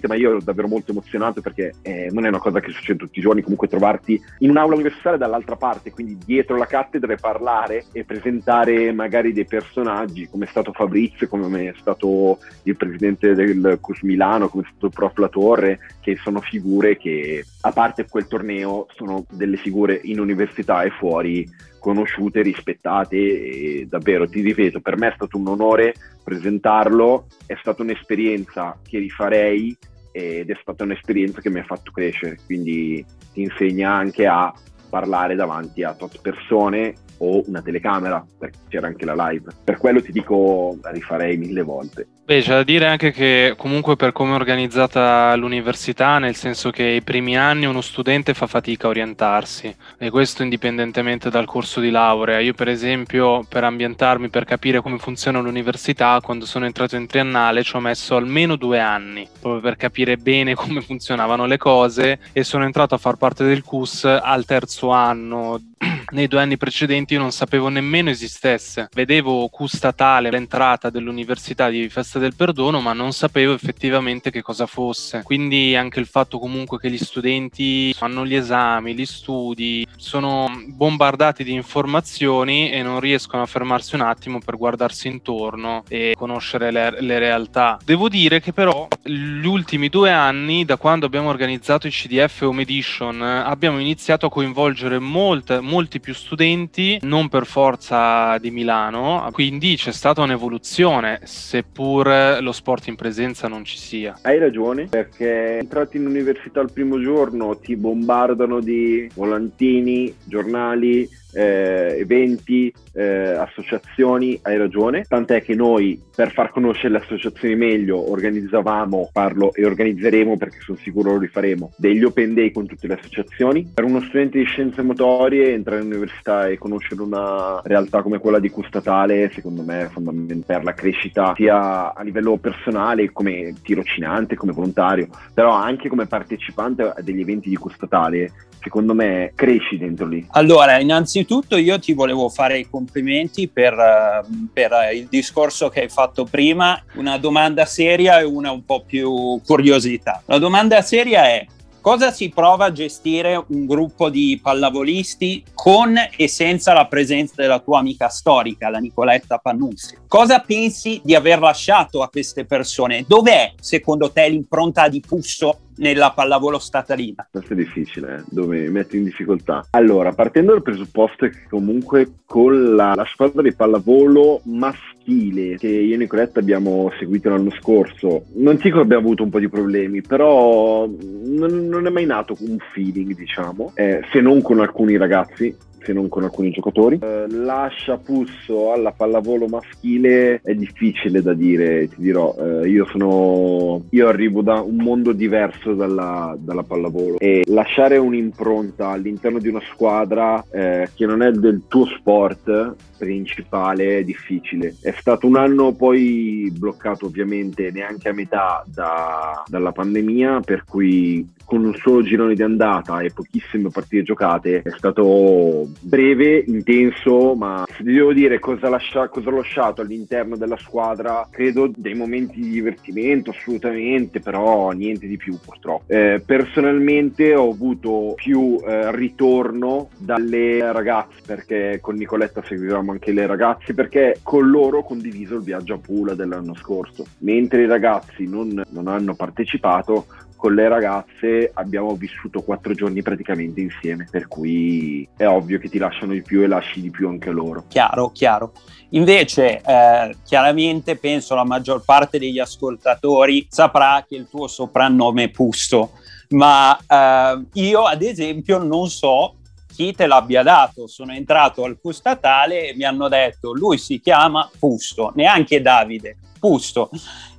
ma 0.07 0.14
io 0.14 0.30
ero 0.30 0.40
davvero 0.40 0.68
molto 0.68 0.92
emozionato 0.92 1.40
perché 1.40 1.74
eh, 1.83 2.09
non 2.11 2.24
è 2.24 2.28
una 2.28 2.38
cosa 2.38 2.61
che 2.61 2.70
succede 2.70 2.98
tutti 2.98 3.18
i 3.18 3.22
giorni, 3.22 3.42
comunque 3.42 3.68
trovarti 3.68 4.20
in 4.38 4.50
un'aula 4.50 4.74
universitaria 4.74 5.18
dall'altra 5.18 5.57
parte, 5.57 5.90
quindi 5.90 6.16
dietro 6.24 6.57
la 6.57 6.66
cattedra 6.66 7.12
e 7.12 7.16
parlare 7.16 7.87
e 7.92 8.04
presentare 8.04 8.92
magari 8.92 9.33
dei 9.33 9.44
personaggi, 9.44 10.28
come 10.28 10.46
è 10.46 10.48
stato 10.48 10.72
Fabrizio, 10.72 11.28
come 11.28 11.68
è 11.68 11.74
stato 11.78 12.38
il 12.62 12.76
presidente 12.76 13.35
del 13.35 13.78
CUS 13.80 14.02
Milano, 14.02 14.48
come 14.48 14.62
è 14.62 14.66
stato 14.70 14.88
prof 14.88 15.16
La 15.18 15.28
Torre, 15.28 15.78
che 16.00 16.16
sono 16.16 16.40
figure 16.40 16.96
che, 16.96 17.44
a 17.62 17.72
parte 17.72 18.07
quel 18.09 18.26
torneo, 18.26 18.83
sono 18.94 19.24
delle 19.30 19.56
figure 19.56 20.00
in 20.04 20.20
università 20.20 20.82
e 20.82 20.90
fuori 20.90 21.48
conosciute, 21.78 22.42
rispettate 22.42 23.16
e 23.16 23.86
davvero 23.88 24.26
ti 24.26 24.40
ripeto, 24.40 24.80
per 24.80 24.96
me 24.96 25.08
è 25.08 25.14
stato 25.14 25.36
un 25.36 25.48
onore 25.48 25.94
presentarlo, 26.22 27.26
è 27.46 27.56
stata 27.60 27.82
un'esperienza 27.82 28.78
che 28.82 28.98
rifarei 28.98 29.76
ed 30.12 30.48
è 30.48 30.58
stata 30.60 30.84
un'esperienza 30.84 31.40
che 31.40 31.50
mi 31.50 31.58
ha 31.58 31.64
fatto 31.64 31.90
crescere, 31.90 32.38
quindi 32.46 33.04
ti 33.32 33.42
insegna 33.42 33.92
anche 33.92 34.26
a 34.26 34.52
parlare 34.88 35.34
davanti 35.34 35.82
a 35.82 35.92
tot 35.94 36.20
persone 36.20 36.94
o 37.18 37.42
una 37.46 37.60
telecamera, 37.60 38.24
perché 38.38 38.58
c'era 38.68 38.86
anche 38.86 39.04
la 39.04 39.28
live. 39.28 39.50
Per 39.64 39.76
quello 39.78 40.00
ti 40.00 40.12
dico, 40.12 40.78
la 40.80 40.90
rifarei 40.90 41.36
mille 41.36 41.62
volte. 41.62 42.06
Beh, 42.26 42.40
c'è 42.40 42.54
da 42.54 42.62
dire 42.62 42.87
anche 42.87 43.10
che 43.10 43.52
comunque 43.54 43.96
per 43.96 44.12
come 44.12 44.30
è 44.30 44.34
organizzata 44.34 45.37
l'università, 45.37 46.18
nel 46.18 46.34
senso 46.34 46.70
che 46.70 46.82
i 46.82 47.02
primi 47.02 47.37
anni 47.37 47.66
uno 47.66 47.82
studente 47.82 48.32
fa 48.32 48.46
fatica 48.46 48.87
a 48.87 48.90
orientarsi 48.90 49.76
e 49.98 50.08
questo 50.08 50.42
indipendentemente 50.42 51.28
dal 51.28 51.44
corso 51.44 51.80
di 51.80 51.90
laurea. 51.90 52.40
Io 52.40 52.54
per 52.54 52.68
esempio 52.68 53.44
per 53.46 53.64
ambientarmi, 53.64 54.30
per 54.30 54.44
capire 54.46 54.80
come 54.80 54.96
funziona 54.96 55.40
l'università, 55.40 56.18
quando 56.22 56.46
sono 56.46 56.64
entrato 56.64 56.96
in 56.96 57.06
triennale 57.06 57.62
ci 57.62 57.76
ho 57.76 57.80
messo 57.80 58.16
almeno 58.16 58.56
due 58.56 58.80
anni 58.80 59.28
proprio 59.38 59.60
per 59.60 59.76
capire 59.76 60.16
bene 60.16 60.54
come 60.56 60.80
funzionavano 60.80 61.44
le 61.44 61.58
cose 61.58 62.18
e 62.32 62.42
sono 62.42 62.64
entrato 62.64 62.94
a 62.94 62.98
far 62.98 63.16
parte 63.16 63.44
del 63.44 63.62
CUS 63.62 64.04
al 64.04 64.46
terzo 64.46 64.88
anno 64.88 65.60
nei 66.12 66.26
due 66.26 66.40
anni 66.40 66.56
precedenti 66.56 67.14
io 67.14 67.20
non 67.20 67.32
sapevo 67.32 67.68
nemmeno 67.68 68.10
esistesse. 68.10 68.88
Vedevo 68.92 69.48
Q 69.48 69.66
statale, 69.66 70.30
l'entrata 70.30 70.90
dell'Università 70.90 71.68
di 71.68 71.88
Festa 71.88 72.13
del 72.18 72.35
Perdono, 72.35 72.81
ma 72.81 72.92
non 72.92 73.12
sapevo 73.12 73.53
effettivamente 73.53 74.31
che 74.31 74.42
cosa 74.42 74.66
fosse. 74.66 75.22
Quindi 75.22 75.77
anche 75.77 76.00
il 76.00 76.07
fatto 76.07 76.38
comunque 76.38 76.79
che 76.79 76.90
gli 76.90 76.98
studenti 76.98 77.92
fanno 77.94 78.27
gli 78.27 78.35
esami, 78.35 78.94
gli 78.94 79.07
studi, 79.07 79.87
sono 79.96 80.50
bombardati 80.66 81.44
di 81.44 81.53
informazioni 81.53 82.70
e 82.70 82.83
non 82.83 83.00
riescono 83.00 83.42
a 83.42 83.46
fermarsi 83.46 83.94
un 83.94 84.03
attimo 84.03 84.38
per 84.38 84.57
guardarsi 84.57 85.09
intorno 85.09 85.85
e 85.88 86.14
conoscere 86.16 86.70
le, 86.70 87.00
le 87.00 87.18
realtà. 87.18 87.79
Devo 87.85 88.09
dire 88.09 88.40
che 88.40 88.53
però 88.53 88.87
gli 89.03 89.46
ultimi 89.46 89.88
due 89.88 90.11
anni, 90.11 90.64
da 90.64 90.77
quando 90.77 91.07
abbiamo 91.07 91.29
organizzato 91.29 91.87
i 91.87 91.90
CDF 91.90 92.42
Home 92.42 92.62
Edition, 92.62 93.20
abbiamo 93.22 93.79
iniziato 93.79 94.27
a 94.27 94.31
coinvolgere 94.31 94.98
molte, 94.98 95.61
molti 95.61 96.00
più 96.00 96.14
studenti, 96.14 96.98
non 97.03 97.29
per 97.29 97.46
forza 97.46 98.38
di 98.38 98.50
Milano, 98.50 99.29
quindi 99.33 99.77
c'è 99.77 99.92
stata 99.92 100.22
un'evoluzione, 100.22 101.20
seppur 101.24 102.03
lo 102.40 102.52
sport 102.52 102.86
in 102.88 102.96
presenza 102.96 103.48
non 103.48 103.64
ci 103.64 103.76
sia. 103.76 104.18
Hai 104.22 104.38
ragione, 104.38 104.86
perché 104.86 105.58
entrati 105.58 105.96
in 105.96 106.06
università 106.06 106.60
il 106.60 106.72
primo 106.72 107.00
giorno 107.00 107.56
ti 107.58 107.76
bombardano 107.76 108.60
di 108.60 109.08
volantini, 109.14 110.14
giornali, 110.24 111.08
eh, 111.34 111.96
eventi, 111.98 112.72
eh, 112.92 113.30
associazioni, 113.32 114.38
hai 114.42 114.56
ragione, 114.56 115.04
tant'è 115.06 115.42
che 115.42 115.54
noi 115.54 116.00
per 116.14 116.32
far 116.32 116.50
conoscere 116.50 116.90
le 116.90 116.98
associazioni 116.98 117.56
meglio 117.56 118.10
organizzavamo, 118.10 119.10
parlo 119.12 119.52
e 119.52 119.66
organizzeremo 119.66 120.36
perché 120.36 120.58
sono 120.60 120.78
sicuro 120.78 121.12
lo 121.12 121.18
rifaremo, 121.18 121.72
degli 121.76 122.04
open 122.04 122.34
day 122.34 122.52
con 122.52 122.66
tutte 122.66 122.86
le 122.86 122.94
associazioni. 122.94 123.70
Per 123.74 123.84
uno 123.84 124.00
studente 124.00 124.38
di 124.38 124.44
scienze 124.44 124.82
motorie 124.82 125.52
entrare 125.52 125.82
in 125.82 125.88
università 125.88 126.46
e 126.46 126.58
conoscere 126.58 127.02
una 127.02 127.60
realtà 127.64 128.02
come 128.02 128.18
quella 128.18 128.38
di 128.38 128.50
Custatale 128.50 129.30
secondo 129.32 129.62
me 129.62 129.82
è 129.82 129.88
fondamentale 129.88 130.42
per 130.46 130.64
la 130.64 130.74
crescita 130.74 131.32
sia 131.34 131.92
a 131.92 132.02
livello 132.02 132.36
personale 132.36 133.12
come 133.12 133.54
tirocinante, 133.62 134.36
come 134.36 134.52
volontario, 134.52 135.08
però 135.32 135.52
anche 135.52 135.88
come 135.88 136.06
partecipante 136.06 136.82
a 136.82 137.02
degli 137.02 137.20
eventi 137.20 137.48
di 137.48 137.56
Custatale 137.56 138.30
secondo 138.64 138.94
me 138.94 139.33
cresci 139.35 139.77
dentro 139.77 140.07
lì. 140.07 140.27
Allora, 140.31 140.81
innanzitutto 140.81 141.57
io 141.57 141.79
ti 141.79 141.92
volevo 141.92 142.31
fare 142.31 142.59
i 142.59 142.68
complimenti 142.68 143.46
per, 143.46 143.74
eh, 143.74 144.22
per, 144.53 144.72
il 144.94 145.07
discorso 145.09 145.68
che 145.68 145.83
hai 145.83 145.88
fatto 145.88 146.24
prima, 146.24 146.83
una 146.94 147.18
domanda 147.18 147.66
seria 147.66 148.18
e 148.18 148.24
una 148.24 148.50
un 148.50 148.64
po' 148.64 148.83
più 148.85 149.38
curiosità. 149.44 150.22
La 150.27 150.38
domanda 150.38 150.81
seria 150.81 151.27
è 151.27 151.46
Cosa 151.85 152.12
si 152.12 152.31
prova 152.31 152.64
a 152.64 152.72
gestire 152.72 153.44
un 153.48 153.66
gruppo 153.66 154.09
di 154.09 154.40
pallavolisti 154.42 155.44
con 155.53 155.94
e 156.16 156.29
senza 156.29 156.72
la 156.72 156.87
presenza 156.87 157.35
della 157.37 157.59
tua 157.59 157.81
amica 157.81 158.09
storica, 158.09 158.70
la 158.70 158.79
Nicoletta 158.79 159.37
Pannuzzi? 159.37 159.98
Cosa 160.09 160.40
pensi 160.40 161.03
di 161.05 161.14
aver 161.14 161.40
lasciato 161.40 162.00
a 162.00 162.09
queste 162.09 162.46
persone? 162.46 163.05
Dov'è, 163.07 163.53
secondo 163.61 164.11
te, 164.11 164.27
l'impronta 164.31 164.88
di 164.88 165.03
Pusso 165.07 165.59
nella 165.76 166.12
pallavolo 166.12 166.58
statalina? 166.58 167.26
Questo 167.30 167.52
è 167.52 167.56
difficile, 167.56 168.16
eh? 168.16 168.22
dove 168.28 168.60
mi 168.60 168.68
metti 168.68 168.96
in 168.96 169.04
difficoltà. 169.04 169.66
Allora, 169.70 170.12
partendo 170.12 170.52
dal 170.52 170.62
presupposto 170.62 171.26
che 171.28 171.46
comunque 171.48 172.10
con 172.26 172.74
la, 172.74 172.94
la 172.94 173.06
squadra 173.06 173.42
di 173.42 173.54
pallavolo 173.54 174.40
maschile 174.44 175.56
che 175.56 175.68
io 175.68 175.94
e 175.94 175.98
Nicoletta 175.98 176.40
abbiamo 176.40 176.90
seguito 176.98 177.28
l'anno 177.28 177.50
scorso, 177.60 178.24
non 178.34 178.56
dico 178.56 178.76
che 178.76 178.82
abbiamo 178.82 179.04
avuto 179.04 179.22
un 179.22 179.30
po' 179.30 179.38
di 179.38 179.48
problemi, 179.48 180.00
però 180.02 180.87
non, 180.87 181.66
non 181.68 181.87
è 181.87 181.90
mai 181.90 182.06
nato 182.06 182.37
un 182.40 182.56
feeling, 182.72 183.14
diciamo, 183.14 183.72
eh, 183.74 184.00
se 184.10 184.20
non 184.20 184.42
con 184.42 184.60
alcuni 184.60 184.96
ragazzi 184.96 185.54
se 185.84 185.92
non 185.92 186.08
con 186.08 186.24
alcuni 186.24 186.50
giocatori. 186.50 186.98
Eh, 187.02 187.26
lascia 187.28 187.98
Pusso 187.98 188.72
alla 188.72 188.92
pallavolo 188.92 189.46
maschile 189.46 190.40
è 190.42 190.54
difficile 190.54 191.22
da 191.22 191.34
dire, 191.34 191.88
ti 191.88 191.96
dirò. 191.98 192.34
Eh, 192.38 192.68
io 192.68 192.86
sono. 192.86 193.82
Io 193.90 194.08
arrivo 194.08 194.42
da 194.42 194.60
un 194.60 194.76
mondo 194.76 195.12
diverso 195.12 195.74
dalla, 195.74 196.36
dalla 196.38 196.62
pallavolo 196.62 197.18
e 197.18 197.42
lasciare 197.46 197.96
un'impronta 197.96 198.88
all'interno 198.88 199.38
di 199.38 199.48
una 199.48 199.62
squadra 199.72 200.44
eh, 200.50 200.88
che 200.94 201.06
non 201.06 201.22
è 201.22 201.30
del 201.30 201.62
tuo 201.68 201.86
sport 201.86 202.74
principale 202.98 203.98
è 203.98 204.04
difficile. 204.04 204.76
È 204.80 204.94
stato 204.98 205.26
un 205.26 205.36
anno 205.36 205.72
poi 205.72 206.50
bloccato 206.56 207.06
ovviamente 207.06 207.70
neanche 207.70 208.08
a 208.08 208.12
metà 208.12 208.64
da, 208.66 209.42
dalla 209.46 209.72
pandemia, 209.72 210.40
per 210.40 210.64
cui 210.64 211.26
con 211.44 211.64
un 211.64 211.74
solo 211.74 212.02
girone 212.02 212.34
di 212.34 212.42
andata 212.42 213.00
e 213.00 213.12
pochissime 213.12 213.68
partite 213.68 214.02
giocate 214.02 214.62
è 214.62 214.70
stato 214.70 215.68
breve, 215.80 216.44
intenso, 216.46 217.34
ma 217.34 217.64
se 217.68 217.82
devo 217.82 218.12
dire 218.12 218.38
cosa, 218.38 218.68
lascia, 218.68 219.08
cosa 219.08 219.28
ho 219.28 219.37
lasciato 219.37 219.80
all'interno 219.80 220.37
della 220.37 220.56
squadra, 220.56 221.26
credo 221.30 221.70
dei 221.74 221.94
momenti 221.94 222.40
di 222.40 222.50
divertimento 222.50 223.30
assolutamente, 223.30 224.20
però 224.20 224.70
niente 224.70 225.06
di 225.06 225.16
più 225.16 225.38
purtroppo. 225.38 225.84
Eh, 225.87 226.22
personalmente 226.24 227.34
ho 227.34 227.50
avuto 227.50 228.14
più 228.16 228.58
eh, 228.66 228.94
ritorno 228.94 229.88
dalle 229.98 230.72
ragazze, 230.72 231.20
perché 231.26 231.78
con 231.80 231.96
Nicoletta 231.96 232.42
seguivamo 232.44 232.92
anche 232.92 233.12
le 233.12 233.26
ragazze, 233.26 233.74
perché 233.74 234.18
con 234.22 234.48
loro 234.48 234.78
ho 234.78 234.84
condiviso 234.84 235.37
il 235.37 235.42
viaggio 235.42 235.74
a 235.74 235.78
Pula 235.78 236.14
dell'anno 236.14 236.54
scorso, 236.54 237.04
mentre 237.18 237.62
i 237.62 237.66
ragazzi 237.66 238.26
non, 238.26 238.62
non 238.70 238.88
hanno 238.88 239.14
partecipato, 239.14 240.06
con 240.44 240.52
le 240.52 240.68
ragazze 240.68 241.52
abbiamo 241.54 241.96
vissuto 241.96 242.42
quattro 242.42 242.74
giorni 242.74 243.00
praticamente 243.00 243.62
insieme, 243.62 244.07
per 244.11 244.28
cui 244.28 245.09
è 245.16 245.26
ovvio 245.26 245.59
che 245.59 245.70
ti 245.70 245.78
lasciano 245.78 246.12
di 246.12 246.20
più 246.20 246.42
e 246.42 246.46
lasci 246.46 246.83
di 246.83 246.90
più 246.90 247.09
anche 247.09 247.30
loro. 247.30 247.64
Chiaro, 247.68 248.11
chiaro. 248.11 248.52
Invece, 248.90 249.62
eh, 249.62 250.14
chiaramente 250.22 250.96
penso 250.96 251.35
la 251.35 251.44
maggior 251.44 251.83
parte 251.83 252.18
degli 252.18 252.38
ascoltatori 252.38 253.46
saprà 253.48 254.04
che 254.07 254.16
il 254.16 254.28
tuo 254.28 254.46
soprannome 254.46 255.22
è 255.22 255.30
Pusto, 255.30 255.92
ma 256.33 256.76
eh, 256.76 257.42
io 257.54 257.85
ad 257.85 258.02
esempio 258.02 258.62
non 258.62 258.90
so 258.90 259.37
chi 259.74 259.92
te 259.92 260.06
l'abbia 260.06 260.42
dato. 260.42 260.87
Sono 260.87 261.12
entrato 261.12 261.64
al 261.64 261.78
Pustatale 261.78 262.68
e 262.68 262.74
mi 262.74 262.84
hanno 262.84 263.08
detto 263.08 263.52
lui 263.52 263.78
si 263.78 264.00
chiama 264.00 264.48
Pusto, 264.58 265.12
neanche 265.14 265.60
Davide, 265.60 266.16
Pusto. 266.38 266.90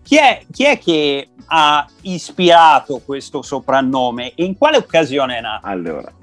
Chi 0.04 0.18
è, 0.18 0.46
chi 0.52 0.66
è, 0.66 0.78
che 0.78 1.30
ha 1.48 1.88
ispirato 2.02 3.02
questo 3.04 3.42
soprannome 3.42 4.34
e 4.36 4.44
in 4.44 4.56
quale 4.56 4.78
occasione 4.78 5.38
è 5.38 5.42
nato? 5.42 5.66
Allora, 5.66 6.14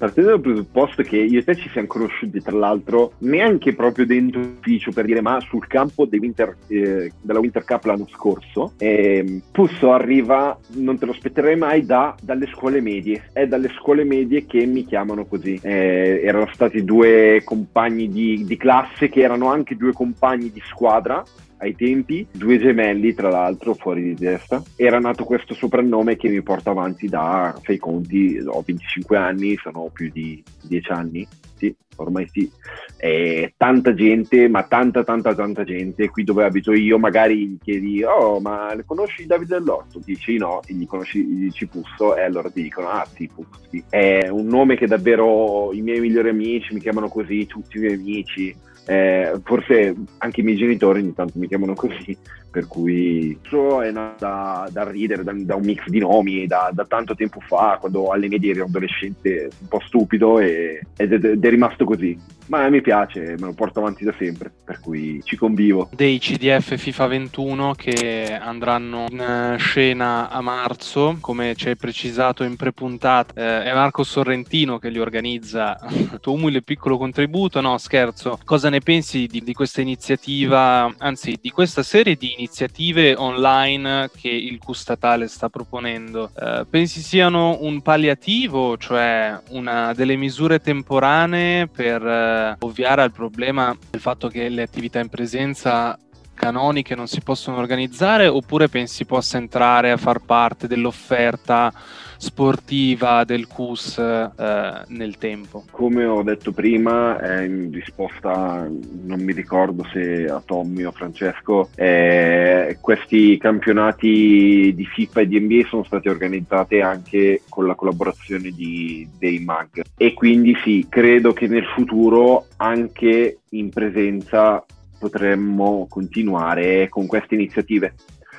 partendo 0.00 0.30
dal 0.30 0.40
presupposto 0.40 1.02
che 1.02 1.18
io 1.18 1.40
e 1.40 1.44
te 1.44 1.54
ci 1.56 1.68
siamo 1.68 1.86
conosciuti 1.86 2.40
tra 2.40 2.56
l'altro 2.56 3.12
neanche 3.18 3.74
proprio 3.74 4.06
dentro 4.06 4.40
ufficio 4.40 4.92
per 4.92 5.04
dire 5.04 5.20
ma 5.20 5.38
sul 5.40 5.66
campo 5.66 6.08
winter, 6.10 6.56
eh, 6.68 7.12
della 7.20 7.38
Winter 7.38 7.64
Cup 7.64 7.84
l'anno 7.84 8.08
scorso 8.10 8.72
eh, 8.78 9.42
Pusso 9.52 9.92
arriva 9.92 10.58
non 10.76 10.98
te 10.98 11.04
lo 11.04 11.12
aspetterei 11.12 11.56
mai 11.56 11.84
da, 11.84 12.14
dalle 12.22 12.46
scuole 12.46 12.80
medie. 12.80 13.24
È 13.32 13.46
dalle 13.46 13.68
scuole 13.78 14.04
medie 14.04 14.46
che 14.46 14.64
mi 14.64 14.86
chiamano 14.86 15.26
così. 15.26 15.58
Eh, 15.62 16.22
erano 16.24 16.48
stati 16.52 16.82
due 16.84 17.42
compagni 17.44 18.08
di, 18.08 18.44
di 18.46 18.56
classe 18.56 19.08
che 19.08 19.20
erano 19.20 19.48
anche 19.48 19.76
due 19.76 19.92
compagni 19.92 20.50
di 20.50 20.62
squadra 20.64 21.22
ai 21.60 21.74
tempi, 21.74 22.26
due 22.30 22.58
gemelli 22.58 23.14
tra 23.14 23.30
l'altro 23.30 23.74
fuori 23.74 24.02
di 24.02 24.14
testa. 24.14 24.62
Era 24.76 24.98
nato 24.98 25.24
questo 25.24 25.54
soprannome 25.54 26.16
che 26.16 26.28
mi 26.28 26.42
porta 26.42 26.70
avanti 26.70 27.08
da, 27.08 27.58
fai 27.62 27.78
conti, 27.78 28.42
ho 28.44 28.62
25 28.64 29.16
anni, 29.16 29.56
sono 29.56 29.90
più 29.92 30.10
di 30.10 30.42
10 30.62 30.90
anni, 30.90 31.26
sì, 31.56 31.74
ormai 31.96 32.26
sì. 32.30 32.50
E 32.96 33.54
tanta 33.56 33.94
gente, 33.94 34.48
ma 34.48 34.62
tanta 34.64 35.04
tanta 35.04 35.34
tanta 35.34 35.64
gente, 35.64 36.08
qui 36.08 36.24
dove 36.24 36.44
abito 36.44 36.72
io 36.72 36.98
magari 36.98 37.46
gli 37.46 37.58
chiedi, 37.58 38.02
oh 38.02 38.40
ma 38.40 38.74
conosci 38.86 39.26
Davide 39.26 39.58
dell'Orto? 39.58 40.00
Dici 40.04 40.36
no, 40.38 40.60
e 40.66 40.74
gli 40.74 40.86
conosci, 40.86 41.22
gli 41.22 41.44
dici 41.44 41.66
Pusso 41.66 42.16
e 42.16 42.22
allora 42.22 42.50
ti 42.50 42.62
dicono, 42.62 42.88
ah 42.88 43.06
sì, 43.14 43.28
Pussi. 43.32 43.84
È 43.88 44.28
un 44.28 44.46
nome 44.46 44.76
che 44.76 44.86
davvero 44.86 45.72
i 45.72 45.82
miei 45.82 46.00
migliori 46.00 46.30
amici 46.30 46.72
mi 46.72 46.80
chiamano 46.80 47.08
così, 47.08 47.46
tutti 47.46 47.76
i 47.76 47.80
miei 47.80 47.94
amici 47.94 48.54
eh, 48.86 49.40
forse 49.42 49.94
anche 50.18 50.40
i 50.40 50.44
miei 50.44 50.56
genitori 50.56 51.00
ogni 51.00 51.14
tanto 51.14 51.38
mi 51.38 51.46
chiamano 51.46 51.74
così, 51.74 52.16
per 52.50 52.66
cui 52.66 53.38
è 53.40 53.92
da, 54.18 54.68
da 54.70 54.90
ridere, 54.90 55.22
da, 55.22 55.32
da, 55.34 55.54
un 55.54 55.62
mix 55.62 55.86
di 55.86 56.00
nomi, 56.00 56.46
da, 56.46 56.70
da, 56.72 56.84
tanto 56.84 57.14
tempo 57.14 57.40
fa, 57.40 57.76
quando 57.78 58.08
alle 58.08 58.28
medie 58.28 58.52
ero 58.52 58.64
adolescente 58.64 59.50
un 59.60 59.68
po' 59.68 59.80
stupido 59.80 60.38
ed, 60.40 60.80
è, 60.96 61.48
rimasto 61.48 61.84
così. 61.84 62.18
Ma 62.46 62.68
mi 62.68 62.80
piace, 62.80 63.36
me 63.38 63.46
lo 63.46 63.52
porto 63.52 63.78
avanti 63.78 64.04
da 64.04 64.12
sempre, 64.18 64.50
per 64.64 64.80
cui 64.80 65.20
ci 65.22 65.36
convivo. 65.36 65.88
Dei 65.94 66.18
CDF 66.18 66.76
FIFA 66.76 67.06
21 67.06 67.74
che 67.76 68.36
andranno 68.40 69.06
in 69.08 69.54
scena 69.58 70.28
a 70.30 70.40
marzo, 70.40 71.18
come 71.20 71.54
ci 71.54 71.68
hai 71.68 71.76
precisato 71.76 72.42
in 72.42 72.56
prepuntata, 72.56 73.34
eh, 73.34 73.70
è 73.70 73.74
Marco 73.74 74.02
Sorrentino 74.02 74.78
che 74.78 74.88
li 74.88 74.98
organizza. 74.98 75.78
tuo 76.20 76.32
umile 76.32 76.62
piccolo 76.62 76.98
contributo, 76.98 77.60
no 77.60 77.78
scherzo, 77.78 78.40
cosa 78.44 78.68
ne 78.68 78.80
pensi 78.80 79.26
di, 79.26 79.42
di 79.42 79.52
questa 79.52 79.80
iniziativa, 79.80 80.92
anzi 80.98 81.38
di 81.40 81.50
questa 81.50 81.84
serie 81.84 82.16
di 82.16 82.39
iniziative 82.40 83.14
online 83.16 84.10
che 84.18 84.28
il 84.28 84.58
Q 84.58 84.72
statale 84.72 85.28
sta 85.28 85.48
proponendo? 85.48 86.30
Eh, 86.34 86.66
pensi 86.68 87.00
siano 87.00 87.58
un 87.60 87.82
palliativo, 87.82 88.76
cioè 88.78 89.38
una 89.50 89.92
delle 89.92 90.16
misure 90.16 90.60
temporanee 90.60 91.68
per 91.68 92.04
eh, 92.04 92.56
ovviare 92.60 93.02
al 93.02 93.12
problema 93.12 93.76
del 93.90 94.00
fatto 94.00 94.28
che 94.28 94.48
le 94.48 94.62
attività 94.62 94.98
in 94.98 95.08
presenza 95.08 95.98
canoniche 96.40 96.94
non 96.94 97.06
si 97.06 97.20
possono 97.20 97.58
organizzare 97.58 98.26
oppure 98.26 98.70
pensi 98.70 99.04
possa 99.04 99.36
entrare 99.36 99.90
a 99.90 99.98
far 99.98 100.20
parte 100.20 100.66
dell'offerta 100.66 101.70
sportiva 102.16 103.24
del 103.24 103.46
CUS 103.46 103.98
eh, 103.98 104.84
nel 104.88 105.18
tempo? 105.18 105.64
Come 105.70 106.04
ho 106.04 106.22
detto 106.22 106.52
prima, 106.52 107.18
eh, 107.18 107.44
in 107.44 107.70
risposta, 107.72 108.66
non 109.04 109.20
mi 109.20 109.32
ricordo 109.32 109.86
se 109.92 110.24
a 110.26 110.42
Tommy 110.44 110.84
o 110.84 110.92
Francesco, 110.92 111.68
eh, 111.74 112.76
questi 112.80 113.38
campionati 113.38 114.72
di 114.74 114.84
FIFA 114.84 115.20
e 115.20 115.26
di 115.28 115.40
NBA 115.40 115.68
sono 115.68 115.84
stati 115.84 116.08
organizzati 116.08 116.80
anche 116.80 117.42
con 117.48 117.66
la 117.66 117.74
collaborazione 117.74 118.50
di, 118.50 119.08
dei 119.18 119.38
MAG 119.38 119.82
e 119.96 120.14
quindi 120.14 120.54
sì, 120.62 120.86
credo 120.88 121.32
che 121.32 121.48
nel 121.48 121.64
futuro 121.74 122.46
anche 122.56 123.38
in 123.50 123.70
presenza 123.70 124.64
potremmo 125.00 125.86
continuare 125.88 126.88
con 126.90 127.06
queste 127.06 127.34
iniziative. 127.34 127.94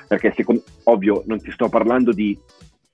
Perché 0.06 0.32
secondo, 0.36 0.62
ovvio 0.84 1.24
non 1.26 1.40
ti 1.40 1.50
sto 1.50 1.68
parlando 1.68 2.12
di 2.12 2.38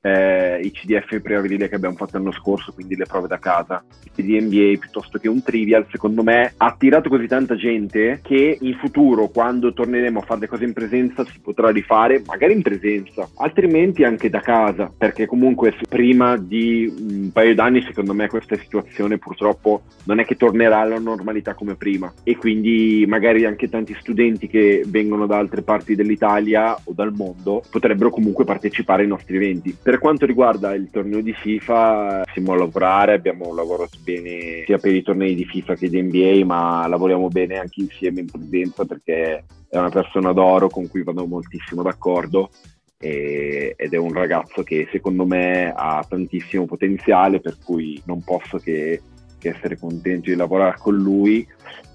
eh, 0.00 0.60
i 0.62 0.70
CDF 0.70 1.20
preavirile 1.20 1.68
che 1.68 1.74
abbiamo 1.74 1.96
fatto 1.96 2.16
l'anno 2.16 2.32
scorso, 2.32 2.72
quindi 2.72 2.96
le 2.96 3.06
prove 3.06 3.28
da 3.28 3.38
casa, 3.38 3.82
di 4.14 4.40
NBA 4.40 4.78
piuttosto 4.78 5.18
che 5.18 5.28
un 5.28 5.42
trivial, 5.42 5.86
secondo 5.90 6.22
me 6.22 6.52
ha 6.56 6.66
attirato 6.66 7.08
così 7.08 7.26
tanta 7.26 7.56
gente 7.56 8.20
che 8.22 8.58
in 8.60 8.74
futuro, 8.74 9.28
quando 9.28 9.72
torneremo 9.72 10.18
a 10.18 10.22
fare 10.22 10.40
le 10.40 10.48
cose 10.48 10.64
in 10.64 10.72
presenza, 10.72 11.24
si 11.24 11.38
potrà 11.40 11.70
rifare, 11.70 12.22
magari 12.26 12.52
in 12.52 12.62
presenza, 12.62 13.28
altrimenti 13.36 14.04
anche 14.04 14.28
da 14.28 14.40
casa, 14.40 14.92
perché 14.96 15.26
comunque 15.26 15.74
prima 15.88 16.36
di 16.36 16.92
un 16.98 17.30
paio 17.32 17.54
d'anni, 17.54 17.82
secondo 17.82 18.14
me, 18.14 18.28
questa 18.28 18.56
situazione 18.56 19.18
purtroppo 19.18 19.82
non 20.04 20.18
è 20.18 20.24
che 20.24 20.36
tornerà 20.36 20.80
alla 20.80 20.98
normalità 20.98 21.54
come 21.54 21.76
prima. 21.76 22.12
E 22.22 22.36
quindi 22.36 23.04
magari 23.06 23.44
anche 23.44 23.68
tanti 23.68 23.94
studenti 24.00 24.48
che 24.48 24.82
vengono 24.86 25.26
da 25.26 25.38
altre 25.38 25.62
parti 25.62 25.94
dell'Italia 25.94 26.74
o 26.74 26.92
dal 26.92 27.12
mondo 27.12 27.62
potrebbero 27.70 28.10
comunque 28.10 28.44
partecipare 28.44 29.02
ai 29.02 29.08
nostri 29.08 29.36
eventi 29.36 29.76
per 29.88 30.00
quanto 30.00 30.26
riguarda 30.26 30.74
il 30.74 30.90
torneo 30.90 31.22
di 31.22 31.32
FIFA, 31.32 32.24
siamo 32.34 32.52
a 32.52 32.58
lavorare, 32.58 33.14
abbiamo 33.14 33.54
lavorato 33.54 33.96
bene 34.04 34.64
sia 34.66 34.76
per 34.76 34.94
i 34.94 35.00
tornei 35.00 35.34
di 35.34 35.46
FIFA 35.46 35.76
che 35.76 35.88
di 35.88 36.02
NBA, 36.02 36.44
ma 36.44 36.86
lavoriamo 36.86 37.28
bene 37.28 37.56
anche 37.56 37.80
insieme 37.80 38.20
in 38.20 38.30
presenza 38.30 38.84
perché 38.84 39.44
è 39.66 39.78
una 39.78 39.88
persona 39.88 40.32
d'oro 40.32 40.68
con 40.68 40.88
cui 40.88 41.02
vado 41.02 41.24
moltissimo 41.26 41.82
d'accordo 41.82 42.50
e, 42.98 43.72
ed 43.78 43.94
è 43.94 43.96
un 43.96 44.12
ragazzo 44.12 44.62
che 44.62 44.86
secondo 44.92 45.24
me 45.24 45.72
ha 45.74 46.04
tantissimo 46.06 46.66
potenziale, 46.66 47.40
per 47.40 47.56
cui 47.64 47.98
non 48.04 48.22
posso 48.22 48.58
che, 48.58 49.00
che 49.38 49.54
essere 49.56 49.78
contento 49.78 50.28
di 50.28 50.36
lavorare 50.36 50.76
con 50.78 50.96
lui 50.96 51.48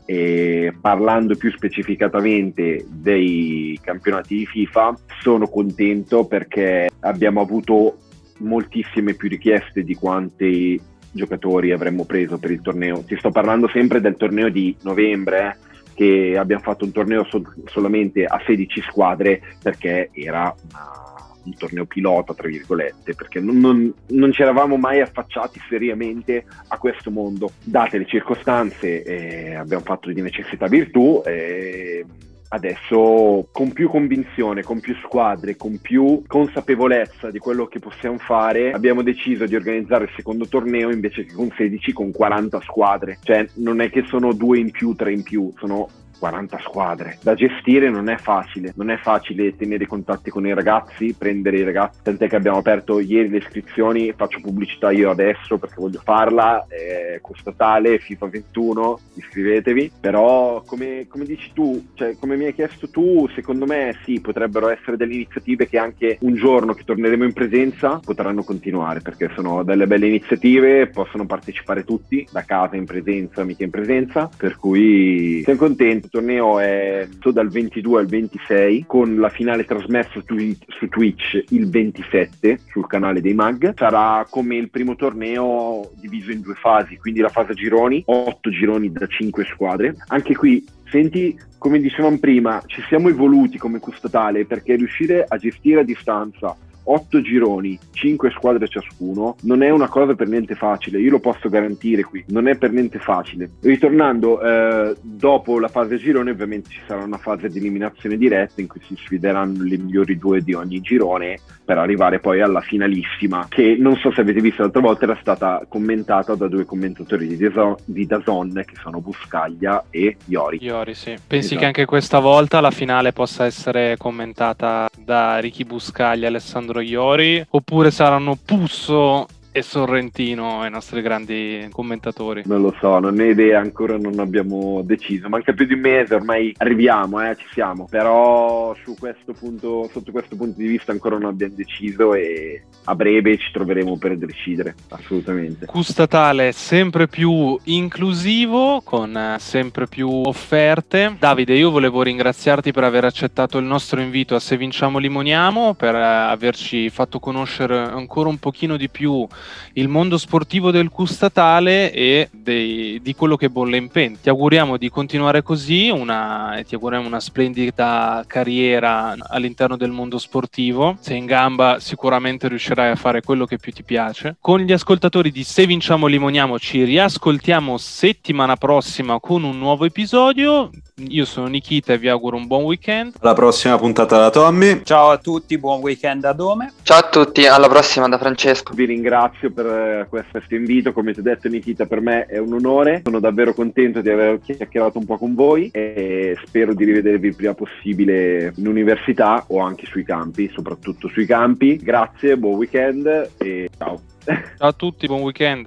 e 0.06 0.74
parlando 0.80 1.36
più 1.36 1.52
specificatamente 1.52 2.86
dei 2.90 3.78
campionati 3.82 4.38
di 4.38 4.46
FIFA, 4.46 4.98
sono 5.22 5.48
contento 5.48 6.26
perché 6.26 6.90
abbiamo 7.02 7.42
avuto 7.42 7.98
moltissime 8.40 9.14
più 9.14 9.30
richieste 9.30 9.84
di 9.84 9.96
quanti 9.96 10.82
giocatori 11.12 11.72
avremmo 11.72 12.06
preso 12.06 12.38
per 12.38 12.52
il 12.52 12.62
torneo. 12.62 13.04
Ti 13.04 13.16
sto 13.18 13.30
parlando 13.30 13.68
sempre 13.70 14.02
del 14.02 14.16
torneo 14.16 14.50
di 14.50 14.76
novembre, 14.82 15.50
eh, 15.50 15.72
che 15.94 16.38
abbiamo 16.38 16.64
fatto 16.64 16.86
un 16.86 16.92
torneo 16.92 17.24
sol- 17.26 17.64
solamente 17.66 18.26
a 18.26 18.42
16 18.46 18.82
squadre 18.82 19.42
perché 19.62 20.10
era 20.12 20.54
una 20.72 21.13
un 21.44 21.56
torneo 21.56 21.86
pilota, 21.86 22.34
tra 22.34 22.48
virgolette, 22.48 23.16
perché 23.16 23.40
non, 23.40 23.60
non, 23.60 23.94
non, 24.08 24.32
ci 24.32 24.42
eravamo 24.42 24.78
mai 24.78 25.02
affacciati 25.02 25.60
seriamente 25.68 26.46
a 26.68 26.78
questo 26.78 27.12
mondo. 27.12 27.52
Date 27.64 27.98
le 27.98 28.06
circostanze, 28.06 29.04
eh, 29.04 29.56
abbiamo 29.56 29.84
fatto 29.84 30.12
di 30.12 30.22
necessità 30.22 30.68
virtù. 30.68 31.22
Eh, 31.26 32.06
adesso 32.54 33.48
con 33.52 33.74
più 33.74 33.90
convinzione, 33.90 34.62
con 34.62 34.80
più 34.80 34.96
squadre, 35.04 35.58
con 35.58 35.80
più 35.82 36.22
consapevolezza 36.28 37.32
di 37.32 37.40
quello 37.40 37.66
che 37.66 37.80
possiamo 37.80 38.20
fare, 38.20 38.72
abbiamo 38.72 39.02
deciso 39.02 39.46
di 39.46 39.56
organizzare 39.56 40.06
il 40.06 40.12
secondo 40.16 40.48
torneo 40.48 40.92
invece 40.92 41.26
che 41.26 41.34
con 41.34 41.52
16, 41.56 41.92
con 41.94 42.12
40 42.12 42.62
squadre. 42.62 43.18
Cioè 43.24 43.48
non 43.56 43.82
è 43.82 43.90
che 43.90 44.04
sono 44.08 44.34
due 44.34 44.60
in 44.60 44.70
più, 44.70 44.94
tre 44.94 45.12
in 45.12 45.24
più, 45.24 45.52
sono 45.58 45.90
40 46.24 46.60
squadre. 46.60 47.18
Da 47.22 47.34
gestire 47.34 47.90
non 47.90 48.08
è 48.08 48.16
facile, 48.16 48.72
non 48.78 48.90
è 48.90 48.98
facile 48.98 49.58
tenere 49.58 49.86
contatti 49.86 50.30
con 50.30 50.48
i 50.48 50.54
ragazzi, 50.54 51.14
prendere 51.18 51.58
i 51.58 51.64
ragazzi, 51.64 52.00
tant'è 52.02 52.30
che 52.30 52.38
abbiamo 52.38 52.60
aperto 52.60 53.02
ieri 53.02 53.28
le 53.28 53.40
iscrizioni, 53.40 54.14
faccio 54.16 54.40
pubblicità 54.40 54.92
io 54.92 55.10
adesso 55.10 55.58
perché 55.58 55.76
voglio 55.80 56.00
farla, 56.02 56.66
eh, 56.70 57.20
costa 57.20 57.52
tale, 57.52 58.00
FIFA 58.00 58.28
21, 58.28 59.00
iscrivetevi, 59.16 59.92
però 60.00 60.64
come, 60.66 61.08
come 61.10 61.26
dici 61.26 61.52
tu, 61.54 61.88
cioè 61.96 62.16
come 62.18 62.38
mi 62.38 62.46
hai 62.46 62.54
chiesto 62.54 62.90
tu, 62.90 63.28
secondo 63.36 63.66
me 63.66 63.98
sì, 64.06 64.22
potrebbero 64.22 64.70
essere 64.70 64.96
delle 64.96 65.16
iniziative 65.16 65.68
che 65.68 65.78
anche 65.78 66.20
un 66.22 66.36
giorno 66.36 66.74
che 66.74 66.86
torneremo 66.86 67.26
in 67.26 67.34
presenza 67.34 68.00
potranno 68.02 68.44
continuare 68.44 69.02
perché 69.02 69.30
sono 69.36 69.64
delle 69.64 69.88
belle 69.88 70.08
iniziative, 70.08 70.88
possono 70.88 71.26
partecipare 71.26 71.84
tutti, 71.84 72.26
da 72.32 72.44
casa 72.44 72.78
in 72.78 72.86
presenza, 72.86 73.44
mica 73.44 73.66
in 73.66 73.72
presenza, 73.72 74.30
per 74.38 74.56
cui 74.56 75.42
siamo 75.44 75.60
contenti 75.60 76.12
torneo 76.14 76.60
è 76.60 77.08
dal 77.32 77.50
22 77.50 78.02
al 78.02 78.06
26 78.06 78.84
con 78.86 79.16
la 79.16 79.30
finale 79.30 79.66
trasmessa 79.66 80.12
su 80.12 80.88
Twitch 80.88 81.44
il 81.50 81.68
27 81.68 82.60
sul 82.70 82.86
canale 82.86 83.20
dei 83.20 83.34
Mag. 83.34 83.74
Sarà 83.76 84.24
come 84.30 84.58
il 84.58 84.70
primo 84.70 84.96
torneo 84.96 85.90
diviso 86.00 86.30
in 86.30 86.42
due 86.42 86.54
fasi, 86.54 86.98
quindi 86.98 87.20
la 87.20 87.30
fase 87.30 87.56
gironi, 87.56 88.04
8 88.06 88.50
gironi 88.52 88.92
da 88.92 89.08
5 89.08 89.44
squadre. 89.46 89.96
Anche 90.10 90.36
qui 90.36 90.64
senti, 90.88 91.36
come 91.58 91.80
dicevamo 91.80 92.20
prima, 92.20 92.62
ci 92.68 92.84
siamo 92.88 93.10
evoluti 93.10 93.58
come 93.58 93.80
costatale 93.80 94.46
perché 94.46 94.76
riuscire 94.76 95.26
a 95.28 95.36
gestire 95.38 95.80
a 95.80 95.84
distanza 95.84 96.56
otto 96.86 97.22
gironi, 97.22 97.78
cinque 97.92 98.32
squadre 98.32 98.68
ciascuno, 98.68 99.36
non 99.42 99.64
è 99.64 99.70
una 99.70 99.88
cosa 99.88 100.16
per 100.16 100.28
niente 100.28 100.56
facile, 100.56 101.00
io 101.00 101.12
lo 101.12 101.20
posso 101.20 101.50
garantire 101.50 102.04
qui, 102.04 102.24
non 102.28 102.48
è 102.48 102.56
per 102.56 102.72
niente 102.72 103.00
facile. 103.00 103.52
Ritornando, 103.62 104.42
eh, 104.42 104.96
dopo 105.02 105.60
la 105.60 105.68
fase 105.68 105.98
girone 105.98 106.32
ovviamente 106.32 106.70
ci 106.70 106.82
sarà 106.86 107.04
una 107.04 107.18
fase 107.18 107.48
di 107.50 107.60
eliminazione 107.60 108.18
diretta 108.18 108.62
in 108.62 108.68
cui 108.68 108.82
si 108.86 108.96
sfideranno 108.96 109.64
le 109.64 109.78
migliori 109.78 110.18
due 110.18 110.42
di 110.42 110.54
ogni 110.54 110.82
girone 110.82 111.40
per 111.64 111.78
arrivare 111.78 112.20
poi 112.20 112.42
alla 112.42 112.62
finalissima, 112.62 113.48
che 113.50 113.76
non 113.80 113.96
so 113.96 114.12
se 114.12 114.22
avete 114.22 114.42
visto 114.42 114.62
l'altra 114.62 114.82
volta 114.82 115.06
era 115.06 115.18
stata 115.20 115.66
commentata 115.68 116.36
da 116.36 116.48
due 116.48 116.66
commentatori 116.66 117.28
di, 117.28 117.38
Dazon, 117.38 117.76
di 117.86 118.06
Dazon 118.06 118.64
che 118.66 118.76
sono 118.82 119.00
Buscaglia 119.00 119.86
e 119.90 120.18
Iori. 120.26 120.60
Iori, 120.62 120.94
sì. 120.94 121.16
Pensi 121.26 121.48
esatto. 121.48 121.60
che 121.60 121.66
anche 121.66 121.86
questa 121.86 122.20
volta 122.20 122.60
la 122.60 122.72
finale 122.72 123.14
possa 123.14 123.46
essere 123.46 123.96
commentata 123.98 124.90
da 124.98 125.38
Ricky 125.40 125.64
Buscaglia 125.64 126.26
e 126.26 126.28
Alessandro 126.28 126.73
Iori 126.82 127.46
oppure 127.50 127.92
saranno 127.92 128.38
Pusso 128.44 129.28
e 129.54 129.62
Sorrentino 129.62 130.66
i 130.66 130.70
nostri 130.72 131.02
grandi 131.02 131.68
commentatori? 131.72 132.42
Non 132.46 132.62
lo 132.62 132.76
so, 132.80 132.98
non 132.98 133.14
ne 133.14 133.28
ho 133.28 133.30
idea, 133.30 133.60
ancora 133.60 133.98
non 133.98 134.18
abbiamo 134.18 134.82
deciso. 134.84 135.30
Manca 135.30 135.54
più 135.54 135.68
di 135.68 135.76
un 135.76 135.80
mese, 135.80 136.16
ormai 136.16 136.54
arriviamo, 136.58 137.22
eh, 137.22 137.36
ci 137.38 137.46
siamo. 137.52 137.88
Però 137.88 138.76
su 138.84 138.96
questo 138.98 139.34
punto, 139.34 139.88
sotto 139.94 140.12
questo 140.12 140.36
punto 140.36 140.58
di 140.58 140.68
vista 140.68 140.92
ancora 140.92 141.20
non 141.20 141.30
abbiamo 141.30 141.54
deciso 141.56 142.16
e 142.16 142.64
a 142.86 142.96
breve 142.96 143.38
ci 143.38 143.52
troveremo 143.52 143.96
per 143.98 144.18
decidere, 144.18 144.74
assolutamente. 144.90 145.68
Custatale 145.68 146.52
sempre 146.52 147.08
più 147.08 147.56
inclusivo, 147.66 148.82
con 148.84 149.16
eh, 149.16 149.36
sempre 149.38 149.86
più 149.86 150.10
offerte. 150.10 151.16
Davide, 151.20 151.54
io 151.54 151.70
volevo 151.70 152.02
ringraziarti 152.02 152.72
per 152.72 152.86
aver 152.86 153.06
accettato 153.06 153.60
il 153.60 153.66
nostro 153.66 154.02
invito 154.02 154.34
a 154.34 154.40
Se 154.40 154.58
Vinciamo 154.58 154.98
Limoniamo, 154.98 155.76
per 155.76 155.94
eh, 155.94 156.02
averci 156.02 156.90
fatto 156.90 157.20
conoscere 157.20 157.78
ancora 157.78 158.30
un 158.30 158.40
pochino 158.40 158.78
di 158.78 158.90
più 158.90 159.28
il 159.74 159.88
mondo 159.88 160.18
sportivo 160.18 160.72
del 160.72 160.90
Custatale 160.90 161.92
e 161.92 162.30
dei, 162.32 163.00
di 163.02 163.16
quello 163.16 163.36
che 163.36 163.50
bolle 163.50 163.78
in 163.78 163.90
pen. 163.90 164.20
Ti 164.22 164.30
auguriamo 164.30 164.78
di 164.78 164.90
continuare 164.90 165.42
così 165.42 165.90
una, 165.90 166.58
e 166.58 166.64
ti 166.64 166.76
auguriamo 166.76 167.08
una 167.08 167.20
splendida 167.20 168.24
carriera 168.28 169.16
all'interno 169.20 169.78
del 169.78 169.92
mondo 169.92 170.18
sportivo. 170.18 170.98
Sei 171.00 171.18
in 171.18 171.26
gamba 171.26 171.78
sicuramente 171.80 172.48
riuscirai 172.48 172.92
a 172.92 172.96
fare 172.96 173.22
quello 173.22 173.46
che 173.46 173.58
più 173.58 173.72
ti 173.72 173.84
piace. 173.84 174.36
Con 174.40 174.60
gli 174.60 174.72
ascoltatori 174.72 175.32
di 175.32 175.44
Se 175.44 175.66
Vinciamo 175.66 176.08
Limoniamo 176.08 176.60
ci 176.60 176.84
riascoltiamo 176.84 177.78
settimana 177.78 178.56
prossima 178.56 179.20
con 179.20 179.44
un 179.44 179.58
nuovo 179.58 179.86
episodio. 179.86 180.70
Io 180.98 181.26
sono 181.26 181.48
Nikita 181.48 181.94
e 181.94 181.98
vi 181.98 182.08
auguro 182.08 182.38
un 182.38 182.46
buon 182.46 182.66
weekend. 182.66 183.16
Alla 183.20 183.34
prossima 183.34 183.80
puntata 183.80 184.16
da 184.20 184.30
Tommy. 184.30 184.84
Ciao 184.84 185.10
a 185.10 185.18
tutti, 185.18 185.58
buon 185.58 185.82
weekend 185.82 186.22
da 186.22 186.34
Dome. 186.34 186.72
Ciao 186.84 187.00
a 187.00 187.10
tutti, 187.10 187.48
alla 187.48 187.68
prossima 187.68 188.08
da 188.08 188.20
Francesco. 188.20 188.76
Vi 188.76 188.86
ringrazio 188.86 189.52
per 189.52 189.66
eh, 189.66 190.06
questo 190.08 190.40
invito, 190.54 190.94
come 190.94 191.12
ti 191.12 191.22
ho 191.22 191.24
detto 191.24 191.48
Nikita, 191.48 191.88
per 191.88 192.00
me 192.00 192.28
è 192.28 192.38
un 192.38 192.54
onore. 192.54 193.02
Sono 193.04 193.20
davvero 193.20 193.56
contento 193.56 194.02
di 194.02 194.10
aver 194.12 194.40
chiacchierato 194.40 195.00
un 195.00 195.06
po' 195.06 195.18
con 195.18 195.34
voi 195.34 195.72
e 195.74 196.38
spero 196.46 196.76
di 196.76 196.86
rivedervi 196.86 197.30
il 197.30 197.36
prima 197.36 197.56
possibile 197.56 198.54
in 198.56 198.68
università 198.68 199.46
o 199.48 199.62
anche 199.62 199.88
sui 199.88 200.04
campi, 200.04 200.52
soprattutto 200.54 201.08
sui 201.08 201.26
campi. 201.26 201.76
Grazie, 201.78 202.38
buon 202.38 202.58
weekend 202.58 203.32
e 203.40 203.68
ciao. 203.80 204.00
Ciao 204.24 204.68
a 204.70 204.74
tutti, 204.74 205.08
buon 205.08 205.22
weekend. 205.22 205.62